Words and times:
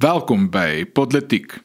Welkom 0.00 0.46
by 0.48 0.86
Politiek. 0.96 1.58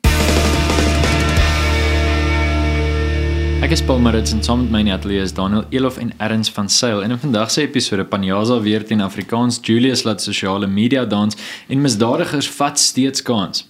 Ek 3.64 3.72
is 3.72 3.80
Paul 3.88 4.02
Marits 4.04 4.34
en 4.36 4.42
saam 4.44 4.66
met 4.66 4.74
my 4.74 4.82
in 4.84 4.90
die 4.90 4.94
ateljee 4.96 5.24
is 5.24 5.32
Daniel 5.38 5.64
Elof 5.72 5.96
en 6.04 6.12
Erns 6.20 6.52
van 6.52 6.68
Sail. 6.68 7.00
En 7.06 7.16
in 7.16 7.22
vandag 7.22 7.54
se 7.54 7.64
episode 7.64 8.04
Panjaza 8.12 8.58
weer 8.60 8.84
teen 8.84 9.00
Afrikaans, 9.06 9.62
Julius 9.64 10.04
laat 10.04 10.20
sosiale 10.20 10.68
media 10.68 11.06
dans 11.08 11.38
en 11.72 11.82
misdadigers 11.82 12.52
vat 12.58 12.80
steeds 12.80 13.24
kans. 13.24 13.64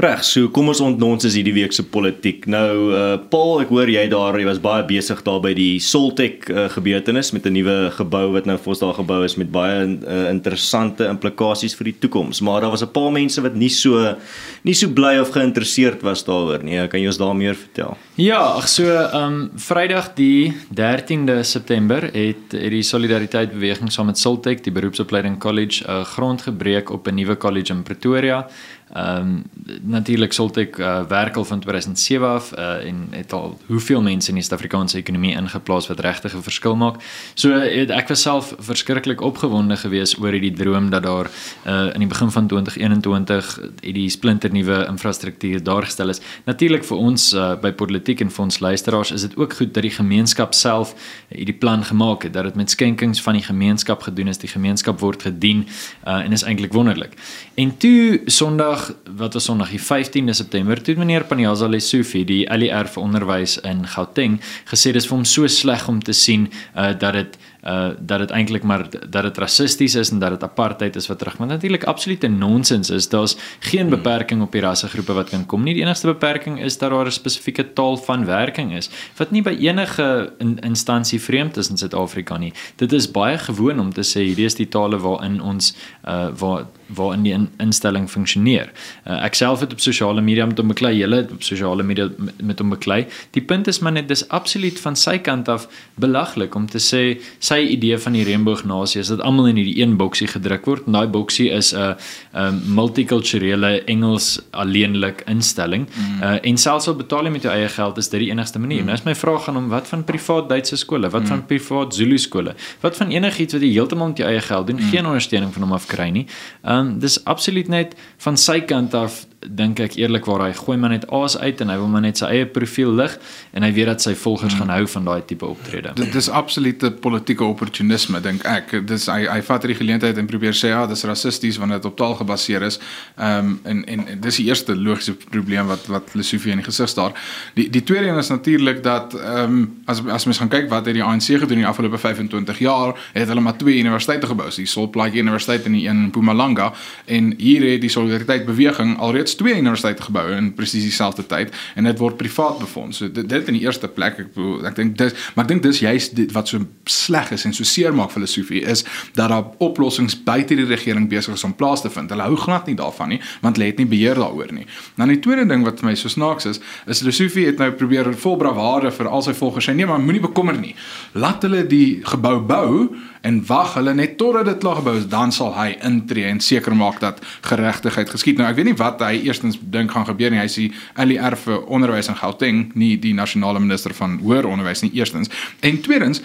Reg, 0.00 0.22
so 0.24 0.48
kom 0.48 0.70
ons 0.72 0.80
ontnons 0.80 1.26
is 1.28 1.34
hierdie 1.36 1.52
week 1.52 1.74
se 1.76 1.82
politiek. 1.84 2.46
Nou 2.48 2.72
uh 2.96 3.08
Paul, 3.30 3.60
ek 3.60 3.72
hoor 3.74 3.90
jy 3.90 4.06
daar, 4.08 4.38
jy 4.38 4.46
was 4.48 4.60
baie 4.62 4.84
besig 4.88 5.18
daar 5.26 5.42
by 5.44 5.50
die 5.56 5.80
Soltech 5.82 6.46
uh, 6.48 6.68
gebeurtenis 6.72 7.32
met 7.36 7.44
'n 7.44 7.52
nuwe 7.52 7.90
gebou 7.98 8.32
wat 8.32 8.46
nou 8.48 8.56
vir 8.56 8.70
ons 8.72 8.80
daar 8.80 8.94
gebou 8.96 9.18
is 9.24 9.36
met 9.36 9.50
baie 9.52 9.84
uh, 9.84 10.30
interessante 10.30 11.04
implikasies 11.04 11.76
vir 11.76 11.90
die 11.90 11.96
toekoms. 12.00 12.40
Maar 12.40 12.62
daar 12.62 12.70
was 12.70 12.82
'n 12.82 12.92
paar 12.92 13.12
mense 13.12 13.42
wat 13.42 13.54
nie 13.54 13.68
so 13.68 14.16
nie 14.64 14.74
so 14.74 14.88
bly 14.88 15.18
of 15.20 15.34
geïnteresseerd 15.36 16.00
was 16.02 16.24
daaroor 16.24 16.64
nie. 16.64 16.88
Kan 16.88 17.00
jy 17.00 17.06
ons 17.06 17.18
daar 17.18 17.36
meer 17.36 17.54
vertel? 17.54 17.96
Ja, 18.16 18.40
ag 18.56 18.68
so, 18.68 18.84
um, 19.12 19.50
Vrydag 19.56 20.14
die 20.14 20.54
13de 20.72 21.42
September 21.42 22.02
het 22.02 22.52
het 22.52 22.70
die 22.70 22.82
Solidariteit 22.82 23.52
Beweging 23.52 23.92
saam 23.92 24.06
met 24.06 24.18
Soltech, 24.18 24.62
die 24.62 24.72
beroepsopleiding 24.72 25.38
college, 25.38 25.84
'n 25.84 25.90
uh, 25.90 26.04
grond 26.04 26.42
gebreek 26.42 26.90
op 26.90 27.06
'n 27.06 27.14
nuwe 27.14 27.36
college 27.36 27.72
in 27.72 27.82
Pretoria. 27.82 28.48
Ehm 28.92 29.16
um, 29.16 29.42
natuurlik 29.82 30.32
sou 30.32 30.48
ek 30.58 30.78
uh, 30.82 31.02
werk 31.08 31.36
al 31.36 31.44
van 31.44 31.60
2007 31.60 32.26
af 32.26 32.50
uh, 32.58 32.86
en 32.86 33.06
het 33.10 33.32
al 33.32 33.58
hoeveel 33.66 34.02
mense 34.02 34.28
in 34.28 34.34
die 34.34 34.42
Suid-Afrikaanse 34.42 34.98
ekonomie 34.98 35.36
ingeplaas 35.38 35.86
wat 35.86 36.00
regtig 36.00 36.34
'n 36.34 36.42
verskil 36.42 36.76
maak. 36.76 36.96
So 37.34 37.52
het, 37.54 37.90
ek 37.90 38.08
was 38.08 38.22
self 38.22 38.54
verskriklik 38.58 39.20
opgewonde 39.20 39.76
geweest 39.76 40.18
oor 40.18 40.32
hierdie 40.32 40.52
droom 40.52 40.90
dat 40.90 41.02
daar 41.02 41.30
uh, 41.66 41.94
in 41.94 42.00
die 42.00 42.06
begin 42.06 42.30
van 42.30 42.46
2021 42.46 43.58
het 43.62 43.94
die 43.94 44.08
splinternuwe 44.08 44.86
infrastruktuur 44.88 45.62
daar 45.62 45.82
gestel 45.82 46.08
is. 46.08 46.20
Natuurlik 46.44 46.84
vir 46.84 46.96
ons 46.96 47.32
uh, 47.32 47.54
by 47.60 47.70
politiek 47.72 48.20
en 48.20 48.30
vir 48.30 48.44
ons 48.44 48.58
luisteraars 48.58 49.10
is 49.10 49.20
dit 49.20 49.36
ook 49.36 49.54
goed 49.54 49.74
dat 49.74 49.82
die 49.82 49.94
gemeenskap 49.94 50.54
self 50.54 50.94
hierdie 51.28 51.58
plan 51.58 51.84
gemaak 51.84 52.22
het 52.22 52.32
dat 52.32 52.44
dit 52.44 52.54
met 52.54 52.70
skenkings 52.70 53.22
van 53.22 53.38
die 53.38 53.46
gemeenskap 53.46 54.02
gedoen 54.02 54.28
is. 54.28 54.38
Die 54.38 54.50
gemeenskap 54.50 55.00
word 55.00 55.22
gedien 55.22 55.66
uh, 56.06 56.24
en 56.24 56.32
is 56.32 56.42
eintlik 56.42 56.72
wonderlik. 56.72 57.14
En 57.54 57.76
toe 57.76 58.20
Sondag 58.26 58.79
Sondag 58.80 59.16
wat 59.16 59.34
was 59.34 59.44
Sondag 59.44 59.70
die 59.70 59.80
15de 59.80 60.30
September 60.30 60.82
toe 60.82 60.94
meneer 60.96 61.24
Panyaza 61.24 61.66
Lesufi 61.68 62.22
die 62.24 62.46
ALR 62.50 62.88
vir 62.88 63.02
onderwys 63.02 63.58
in 63.66 63.82
Gauteng. 63.86 64.38
Gesê 64.70 64.92
dis 64.94 65.06
vir 65.08 65.16
hom 65.16 65.24
so 65.28 65.48
sleg 65.50 65.88
om 65.88 66.00
te 66.00 66.14
sien 66.16 66.48
uh, 66.48 66.92
dat 66.96 67.18
dit 67.18 67.36
uh 67.64 67.88
dat 67.98 68.18
dit 68.18 68.30
eintlik 68.30 68.62
maar 68.62 68.86
dat 69.10 69.22
dit 69.22 69.38
rassisties 69.38 69.94
is 69.94 70.10
en 70.10 70.18
dat 70.18 70.30
dit 70.30 70.42
apartheid 70.42 70.96
is 70.96 71.06
wat 71.06 71.18
terug. 71.18 71.38
Maar 71.38 71.46
natuurlik 71.46 71.84
absolute 71.84 72.28
nonsens 72.28 72.90
is. 72.90 73.08
Daar's 73.08 73.36
geen 73.58 73.80
hmm. 73.80 73.90
beperking 73.90 74.42
op 74.42 74.52
die 74.52 74.60
rassegroepe 74.60 75.12
wat 75.12 75.28
kan 75.28 75.46
kom 75.46 75.62
nie. 75.62 75.74
Die 75.74 75.82
enigste 75.82 76.06
beperking 76.06 76.60
is 76.60 76.78
dat 76.78 76.90
daar 76.90 77.06
'n 77.06 77.10
spesifieke 77.10 77.72
taal 77.72 77.96
van 77.96 78.24
werking 78.24 78.76
is 78.76 78.90
wat 79.16 79.30
nie 79.30 79.42
by 79.42 79.56
enige 79.60 80.32
in, 80.38 80.58
instansie 80.58 81.20
vreemd 81.20 81.56
is 81.56 81.70
in 81.70 81.76
Suid-Afrika 81.76 82.36
nie. 82.36 82.52
Dit 82.76 82.92
is 82.92 83.10
baie 83.10 83.38
gewoon 83.38 83.80
om 83.80 83.92
te 83.92 84.02
sê 84.02 84.20
hierdie 84.20 84.44
is 84.44 84.54
die 84.54 84.68
tale 84.68 84.98
waarin 84.98 85.40
ons 85.40 85.76
uh 86.04 86.28
waar 86.38 86.66
waarin 86.94 87.22
die 87.22 87.32
in, 87.32 87.48
instelling 87.62 88.08
funksioneer. 88.10 88.70
Uh, 89.06 89.20
ek 89.24 89.34
self 89.38 89.62
het 89.64 89.72
op 89.72 89.82
sosiale 89.82 90.22
media 90.24 90.46
met 90.46 90.58
hom 90.58 90.72
beklei, 90.72 90.96
julle 90.98 91.22
het 91.22 91.32
op 91.34 91.44
sosiale 91.46 91.82
media 91.86 92.08
met, 92.16 92.42
met 92.42 92.62
hom 92.62 92.74
beklei. 92.74 93.04
Die 93.36 93.42
punt 93.42 93.70
is 93.70 93.80
maar 93.84 93.92
net 93.92 94.08
dis 94.10 94.26
absoluut 94.28 94.80
van 94.80 94.98
sy 94.98 95.18
kant 95.22 95.48
af 95.48 95.68
belaglik 96.00 96.54
om 96.58 96.66
te 96.70 96.82
sê 96.82 97.02
sy 97.50 97.60
idee 97.74 97.98
van 97.98 98.16
die 98.16 98.24
reënboognasie 98.26 99.00
is 99.02 99.10
dat 99.12 99.22
almal 99.26 99.50
in 99.50 99.58
hierdie 99.60 99.78
een 99.80 99.96
boksie 100.00 100.28
gedruk 100.30 100.66
word. 100.68 100.86
Daai 100.86 101.08
boksie 101.10 101.48
is 101.50 101.72
'n 101.74 101.96
'n 102.34 102.62
multikulturele 102.74 103.84
Engels 103.84 104.40
alleenlik 104.50 105.22
instelling. 105.26 105.88
Mm. 105.88 106.22
Uh, 106.22 106.38
en 106.42 106.56
selfs 106.56 106.88
al 106.88 106.96
betaal 106.96 107.24
jy 107.24 107.30
met 107.30 107.42
jou 107.42 107.54
eie 107.54 107.68
geld 107.68 107.98
is 107.98 108.08
dit 108.08 108.20
die 108.20 108.30
enigste 108.30 108.58
manier. 108.58 108.80
Mm. 108.80 108.86
Nou 108.86 108.96
is 108.98 109.04
my 109.04 109.14
vraag 109.14 109.48
aan 109.48 109.54
hom, 109.54 109.68
wat 109.68 109.88
van 109.88 110.04
privaat 110.04 110.48
Duitse 110.48 110.76
skole? 110.76 111.10
Wat 111.10 111.22
mm. 111.22 111.26
van 111.26 111.46
privaat 111.46 111.94
Zulu 111.94 112.18
skole? 112.18 112.54
Wat 112.80 112.96
van 112.96 113.10
enigiets 113.10 113.52
wat 113.52 113.62
jy 113.62 113.72
heeltemal 113.72 114.06
met 114.06 114.18
jou 114.18 114.28
eie 114.28 114.40
geld 114.40 114.66
doen, 114.66 114.76
mm. 114.76 114.90
geen 114.90 115.06
ondersteuning 115.06 115.52
van 115.52 115.62
hom 115.62 115.72
af 115.72 115.86
kry 115.86 116.08
nie? 116.10 116.26
Um, 116.64 116.98
dis 116.98 117.24
absoluut 117.24 117.68
net 117.68 117.96
van 118.16 118.36
sy 118.36 118.60
kant 118.60 118.94
af 118.94 119.26
dink 119.40 119.80
ek 119.80 119.94
eerlikwaar 119.96 120.42
hy 120.44 120.52
gooi 120.56 120.76
maar 120.76 120.92
net 120.92 121.06
aas 121.16 121.36
uit 121.40 121.60
en 121.64 121.70
hy 121.72 121.76
wil 121.80 121.88
maar 121.88 122.02
net 122.04 122.20
sy 122.20 122.28
eie 122.28 122.46
profiel 122.48 122.92
lig 122.92 123.14
en 123.56 123.64
hy 123.64 123.70
weet 123.72 123.88
dat 123.88 124.04
sy 124.04 124.12
volgers 124.18 124.52
hmm. 124.52 124.60
gaan 124.60 124.72
hou 124.74 124.88
van 124.94 125.06
daai 125.08 125.22
tipe 125.28 125.46
optrede. 125.48 125.94
Dit 125.96 126.14
is 126.18 126.28
absolute 126.28 126.90
politieke 127.00 127.46
opportunisme 127.46 128.20
dink 128.20 128.44
ek. 128.48 128.74
Dis 128.88 129.08
hy 129.08 129.22
hy 129.30 129.38
vat 129.46 129.64
hierdie 129.64 129.78
geleentheid 129.78 130.20
en 130.20 130.28
probeer 130.28 130.56
sê 130.56 130.74
ja, 130.74 130.82
dis 130.90 131.04
rassisties 131.08 131.60
wanneer 131.60 131.80
dit 131.80 131.88
op 131.88 131.96
taal 132.00 132.18
gebaseer 132.20 132.66
is. 132.68 132.80
Ehm 133.16 133.54
um, 133.54 133.56
en 133.70 133.82
en 133.90 134.04
dis 134.20 134.40
die 134.42 134.46
eerste 134.50 134.76
logiese 134.76 135.16
probleem 135.32 135.70
wat 135.72 135.88
wat 135.92 136.12
Lesofie 136.18 136.52
in 136.52 136.60
die 136.60 136.68
gesig 136.68 136.92
staar. 136.92 137.16
Die 137.56 137.70
die 137.72 137.84
tweede 137.86 138.10
een 138.10 138.20
is 138.20 138.32
natuurlik 138.32 138.82
dat 138.84 139.16
ehm 139.16 139.56
um, 139.56 139.64
as 139.86 140.04
as 140.04 140.28
mens 140.28 140.42
gaan 140.42 140.52
kyk 140.52 140.68
wat 140.68 140.86
het 140.86 140.98
die 140.98 141.04
ANC 141.04 141.32
gedoen 141.32 141.60
in 141.60 141.64
die 141.64 141.70
afgelope 141.70 141.98
25 141.98 142.60
jaar, 142.60 142.92
het 143.16 143.28
hulle 143.28 143.40
maar 143.40 143.56
twee 143.56 143.80
universiteite 143.80 144.28
gebou. 144.28 144.50
Die 144.54 144.68
Solplaatjie 144.68 145.24
Universiteit 145.24 145.64
en 145.64 145.72
die 145.72 145.86
een 145.88 145.96
in 145.96 146.06
Mpumalanga 146.12 146.72
en 147.06 147.34
hier 147.38 147.64
het 147.70 147.80
die 147.80 147.90
Solidariteit 147.92 148.44
beweging 148.46 148.98
alreeds 148.98 149.29
reeds 149.30 149.36
twee 149.36 149.60
universiteite 149.60 150.02
gebou 150.02 150.26
in 150.34 150.50
presies 150.54 150.84
dieselfde 150.84 151.24
tyd 151.26 151.54
en 151.76 151.84
dit 151.84 151.98
word 151.98 152.16
privaat 152.16 152.58
befonds. 152.58 152.98
So 152.98 153.10
dit, 153.10 153.28
dit 153.28 153.48
in 153.48 153.58
die 153.58 153.62
eerste 153.64 153.88
plek 153.88 154.18
ek 154.18 154.32
bedoel, 154.34 154.66
ek 154.66 154.76
dink 154.76 154.96
dis 154.98 155.14
maar 155.34 155.44
ek 155.44 155.50
dink 155.52 155.62
dis 155.62 155.80
juist 155.82 156.18
wat 156.34 156.50
so 156.50 156.64
sleg 156.90 157.30
is 157.34 157.44
en 157.46 157.54
so 157.54 157.64
seermaak 157.64 158.12
filosofie 158.14 158.62
is 158.62 158.84
dat 159.14 159.30
daar 159.30 159.52
oplossings 159.62 160.16
buite 160.24 160.56
die 160.56 160.66
regering 160.66 161.08
besig 161.10 161.34
is 161.34 161.44
om 161.44 161.54
plaas 161.54 161.82
te 161.82 161.90
vind. 161.90 162.10
Hulle 162.10 162.26
hou 162.26 162.38
glad 162.40 162.66
nie 162.66 162.76
daarvan 162.78 163.14
nie 163.14 163.20
want 163.44 163.58
hulle 163.58 163.70
het 163.70 163.80
nie 163.80 163.88
beheer 163.90 164.18
daaroor 164.18 164.52
nie. 164.54 164.66
Nou 165.00 165.08
die 165.10 165.20
tweede 165.22 165.46
ding 165.50 165.64
wat 165.66 165.80
vir 165.80 165.90
my 165.90 165.96
so 165.98 166.10
snaaks 166.10 166.48
is, 166.50 166.62
is 166.86 167.04
filosofie 167.04 167.46
het 167.50 167.60
nou 167.62 167.70
probeer 167.76 168.12
vol 168.24 168.38
bravade 168.40 168.92
vir 168.94 169.10
al 169.10 169.24
sy 169.26 169.36
volgers 169.36 169.70
sê 169.70 169.76
nee 169.76 169.88
maar 169.88 170.02
moenie 170.02 170.24
bekommer 170.24 170.58
nie. 170.58 170.74
Laat 171.14 171.46
hulle 171.46 171.64
die 171.68 172.00
gebou 172.06 172.38
bou 172.40 172.88
en 173.20 173.40
wag 173.46 173.74
hulle 173.74 173.94
net 173.94 174.16
totdat 174.20 174.48
dit 174.48 174.58
klaar 174.62 174.80
gebou 174.80 174.96
is 174.98 175.08
dan 175.10 175.32
sal 175.32 175.52
hy 175.56 175.74
intree 175.86 176.28
en 176.30 176.40
seker 176.40 176.76
maak 176.76 177.00
dat 177.00 177.20
geregtigheid 177.46 178.10
geskied. 178.10 178.38
Nou 178.40 178.48
ek 178.48 178.56
weet 178.56 178.70
nie 178.70 178.78
wat 178.80 179.02
hy 179.04 179.20
eerstens 179.26 179.58
dink 179.60 179.92
gaan 179.94 180.08
gebeur 180.08 180.32
nie. 180.32 180.40
Hy 180.40 180.48
sê 180.50 180.68
Ali 180.94 181.18
Erfe 181.20 181.60
onderwys 181.66 182.08
in 182.08 182.18
Gauteng, 182.20 182.70
nie 182.74 182.96
die 183.00 183.14
nasionale 183.16 183.60
minister 183.60 183.94
van 183.96 184.18
hoër 184.22 184.48
onderwys 184.48 184.84
nie 184.86 184.92
eerstens. 184.96 185.32
En 185.60 185.80
tweedens 185.84 186.22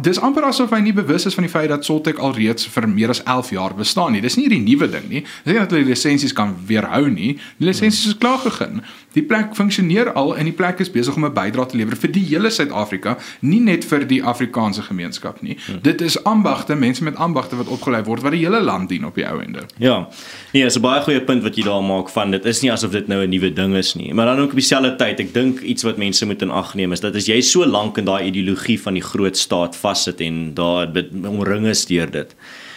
Dis 0.00 0.16
amper 0.24 0.46
asof 0.48 0.70
hy 0.72 0.78
nie 0.80 0.94
bewus 0.96 1.26
is 1.28 1.34
van 1.36 1.44
die 1.44 1.52
feit 1.52 1.68
dat 1.68 1.84
Soltech 1.84 2.16
alreeds 2.16 2.64
vir 2.72 2.86
meer 2.88 3.10
as 3.12 3.20
11 3.28 3.50
jaar 3.52 3.74
bestaan 3.76 4.14
nie. 4.16 4.22
Dis 4.24 4.38
nie 4.38 4.46
hierdie 4.46 4.62
nuwe 4.64 4.86
ding 4.88 5.04
nie. 5.10 5.20
Dis 5.44 5.52
nie 5.52 5.58
dat 5.60 5.74
hulle 5.74 5.84
lisensies 5.84 6.32
kan 6.32 6.54
weerhou 6.64 7.10
nie. 7.12 7.34
Die 7.60 7.68
lisensies 7.68 8.14
is 8.14 8.16
klaar 8.16 8.40
gegee. 8.40 8.80
Die 9.12 9.24
plek 9.28 9.52
funksioneer 9.52 10.14
al 10.16 10.32
en 10.40 10.48
die 10.48 10.54
plek 10.56 10.80
is 10.80 10.88
besig 10.88 11.16
om 11.16 11.26
'n 11.26 11.34
bydrae 11.36 11.66
te 11.68 11.76
lewer 11.76 11.96
vir 11.96 12.12
die 12.12 12.24
hele 12.24 12.50
Suid-Afrika, 12.50 13.18
nie 13.40 13.60
net 13.60 13.84
vir 13.84 14.06
die 14.08 14.22
Afrikaanse 14.22 14.82
gemeenskap 14.82 15.42
nie. 15.42 15.58
Hmm. 15.66 15.82
Dit 15.82 16.00
is 16.00 16.16
ambagte, 16.24 16.74
mense 16.74 17.04
met 17.04 17.16
ambagte 17.16 17.56
wat 17.56 17.68
opgelei 17.68 18.02
word 18.02 18.22
wat 18.22 18.32
die 18.32 18.44
hele 18.46 18.60
land 18.60 18.88
dien 18.88 19.04
op 19.04 19.14
die 19.14 19.28
ou 19.28 19.42
ende. 19.42 19.66
Ja. 19.76 20.08
Nee, 20.52 20.64
is 20.64 20.76
'n 20.76 20.80
baie 20.80 21.02
goeie 21.02 21.20
punt 21.20 21.42
wat 21.42 21.56
jy 21.56 21.64
daar 21.64 21.84
maak 21.84 22.08
van 22.08 22.30
dit 22.30 22.44
is 22.44 22.62
nie 22.62 22.72
asof 22.72 22.92
dit 22.92 23.08
nou 23.08 23.22
'n 23.22 23.28
nuwe 23.28 23.52
ding 23.52 23.74
is 23.74 23.94
nie. 23.94 24.14
Maar 24.14 24.26
dan 24.26 24.38
ook 24.38 24.50
op 24.50 24.56
dieselfde 24.56 24.96
tyd, 24.96 25.20
ek 25.20 25.34
dink 25.34 25.60
iets 25.60 25.82
wat 25.82 25.98
mense 25.98 26.26
moet 26.26 26.42
in 26.42 26.50
ag 26.50 26.74
neem 26.74 26.92
is 26.92 27.00
dat 27.00 27.14
as 27.14 27.26
jy 27.26 27.40
so 27.40 27.66
lank 27.66 27.98
in 27.98 28.04
daai 28.04 28.24
ideologie 28.24 28.80
van 28.80 28.94
die 28.94 29.02
groot 29.02 29.36
staat 29.36 29.76
vassit 29.82 30.20
en 30.24 30.44
daar 30.58 30.88
omring 31.28 31.66
is 31.70 31.86
deur 31.90 32.10
dit 32.10 32.36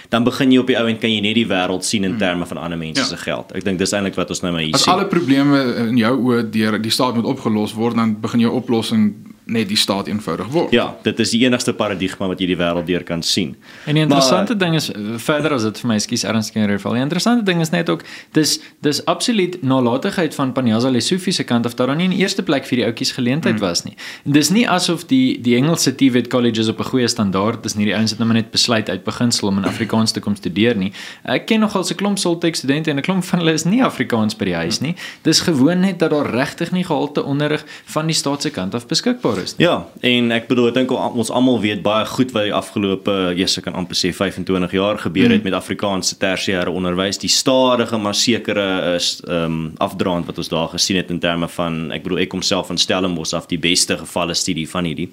dan 0.09 0.23
begin 0.23 0.51
jy 0.53 0.61
op 0.61 0.69
die 0.69 0.77
ou 0.79 0.85
end 0.89 1.01
kan 1.01 1.11
jy 1.11 1.21
net 1.23 1.37
die 1.37 1.47
wêreld 1.49 1.85
sien 1.85 2.05
in 2.05 2.15
hmm. 2.15 2.21
terme 2.21 2.47
van 2.49 2.59
ander 2.61 2.79
mense 2.79 3.01
ja. 3.01 3.07
se 3.09 3.17
geld. 3.19 3.51
Ek 3.57 3.65
dink 3.65 3.81
dis 3.81 3.93
eintlik 3.95 4.17
wat 4.19 4.31
ons 4.33 4.43
nou 4.43 4.51
maar 4.53 4.63
hier 4.63 4.75
As 4.77 4.85
sien. 4.85 4.93
As 4.93 4.99
alle 4.99 5.09
probleme 5.11 5.61
in 5.87 5.97
jou 5.99 6.13
oë 6.29 6.43
deur 6.53 6.77
die 6.81 6.93
staat 6.93 7.17
moet 7.17 7.27
opgelos 7.29 7.73
word, 7.77 7.97
dan 7.99 8.15
begin 8.21 8.45
jou 8.45 8.53
oplossing 8.55 9.09
net 9.45 9.67
die 9.69 9.77
staat 9.77 10.07
eenvoudig 10.09 10.47
word. 10.49 10.71
Ja, 10.73 10.87
dit 11.05 11.19
is 11.21 11.31
die 11.35 11.43
enigste 11.45 11.73
paradigma 11.77 12.27
wat 12.31 12.39
jy 12.41 12.47
die 12.49 12.57
wêreld 12.57 12.87
deur 12.87 13.03
kan 13.05 13.21
sien. 13.23 13.53
En 13.85 13.97
die 13.97 14.01
interessante 14.01 14.55
maar, 14.55 14.61
ding 14.63 14.77
is 14.79 14.89
verder 15.21 15.53
as 15.53 15.67
dit 15.67 15.81
vir 15.83 15.89
my 15.91 15.97
skuis 16.01 16.23
ernstig 16.25 16.57
in 16.57 16.69
geval. 16.71 16.97
Die 16.97 17.03
interessante 17.05 17.45
ding 17.45 17.61
is 17.61 17.69
net 17.73 17.89
ook 17.93 18.01
dis 18.37 18.57
dis 18.85 19.03
absoluut 19.05 19.59
nalatigheid 19.61 20.33
van 20.35 20.53
Panjaza 20.55 20.89
Lesofie 20.89 21.33
se 21.33 21.45
kant 21.45 21.65
of 21.69 21.77
daar 21.77 21.93
dan 21.93 22.01
nie 22.01 22.07
in 22.09 22.15
die 22.15 22.23
eerste 22.23 22.43
plek 22.45 22.65
vir 22.65 22.81
die 22.81 22.85
ouetjies 22.87 23.13
geleentheid 23.17 23.59
mm. 23.59 23.61
was 23.61 23.83
nie. 23.85 23.93
En 24.25 24.33
dis 24.33 24.49
nie 24.49 24.65
asof 24.69 25.05
die 25.11 25.37
die 25.45 25.55
Engelse 25.59 25.93
TVET 25.93 26.31
colleges 26.33 26.71
op 26.73 26.81
'n 26.81 26.89
goeie 26.89 27.07
standaard 27.07 27.65
is 27.65 27.75
nie. 27.75 27.85
Die 27.85 27.95
ouens 27.95 28.11
het 28.11 28.19
nou 28.19 28.31
net 28.33 28.49
besluit 28.51 28.89
uit 28.89 29.03
beginsel 29.03 29.47
om 29.47 29.61
in 29.61 29.69
Afrikaans 29.69 30.11
te 30.11 30.19
kom 30.19 30.35
studeer 30.35 30.75
nie. 30.75 30.91
Ek 31.23 31.45
ken 31.45 31.59
nogal 31.59 31.85
'n 31.85 31.95
klomp 31.95 32.17
Soltech 32.17 32.55
studente 32.55 32.89
en 32.89 32.97
'n 32.97 33.01
klomp 33.01 33.23
van 33.23 33.39
hulle 33.39 33.53
is 33.53 33.65
nie 33.65 33.83
Afrikaans 33.83 34.35
by 34.35 34.45
die 34.45 34.55
huis 34.55 34.81
nie. 34.81 34.95
Dis 35.21 35.39
gewoon 35.45 35.79
net 35.79 35.99
dat 35.99 36.09
daar 36.09 36.29
regtig 36.29 36.71
nie 36.71 36.83
gehalte 36.83 37.23
onderrig 37.23 37.63
van 37.85 38.05
die 38.07 38.15
staat 38.15 38.41
se 38.41 38.49
kant 38.49 38.73
af 38.73 38.87
beskikbaar 38.87 39.34
daar 39.34 39.34
is. 39.43 39.55
Nie. 39.57 39.65
Ja, 39.65 39.75
en 40.01 40.31
ek 40.35 40.47
bedoel 40.49 40.69
ek 40.71 40.77
dink 40.79 40.93
ons 40.95 41.31
almal 41.33 41.59
weet 41.63 41.81
baie 41.85 42.05
goed 42.09 42.33
wat 42.35 42.47
die 42.47 42.53
afgelope, 42.55 43.15
Jesus 43.37 43.63
kan 43.65 43.77
amper 43.77 43.97
sê 43.99 44.11
25 44.15 44.75
jaar 44.77 45.01
gebeur 45.01 45.29
het 45.29 45.41
mm. 45.41 45.49
met 45.49 45.57
Afrikaanse 45.57 46.17
tersiêre 46.21 46.71
onderwys. 46.71 47.21
Die 47.21 47.31
stadige 47.31 47.97
maar 47.97 48.17
sekere 48.17 48.67
is 48.95 49.17
ehm 49.27 49.43
um, 49.45 49.73
afdraand 49.81 50.25
wat 50.29 50.37
ons 50.37 50.49
daar 50.49 50.71
gesien 50.71 50.97
het 50.97 51.11
in 51.11 51.19
terme 51.19 51.47
van 51.51 51.91
ek 51.91 52.05
bedoel 52.05 52.23
ek 52.25 52.31
kom 52.33 52.41
self 52.45 52.71
van 52.71 52.79
Stellenbosch 52.79 53.33
af 53.33 53.49
die 53.51 53.59
beste 53.59 53.97
gevalle 53.97 54.33
studie 54.33 54.69
van 54.69 54.87
hierdie 54.87 55.09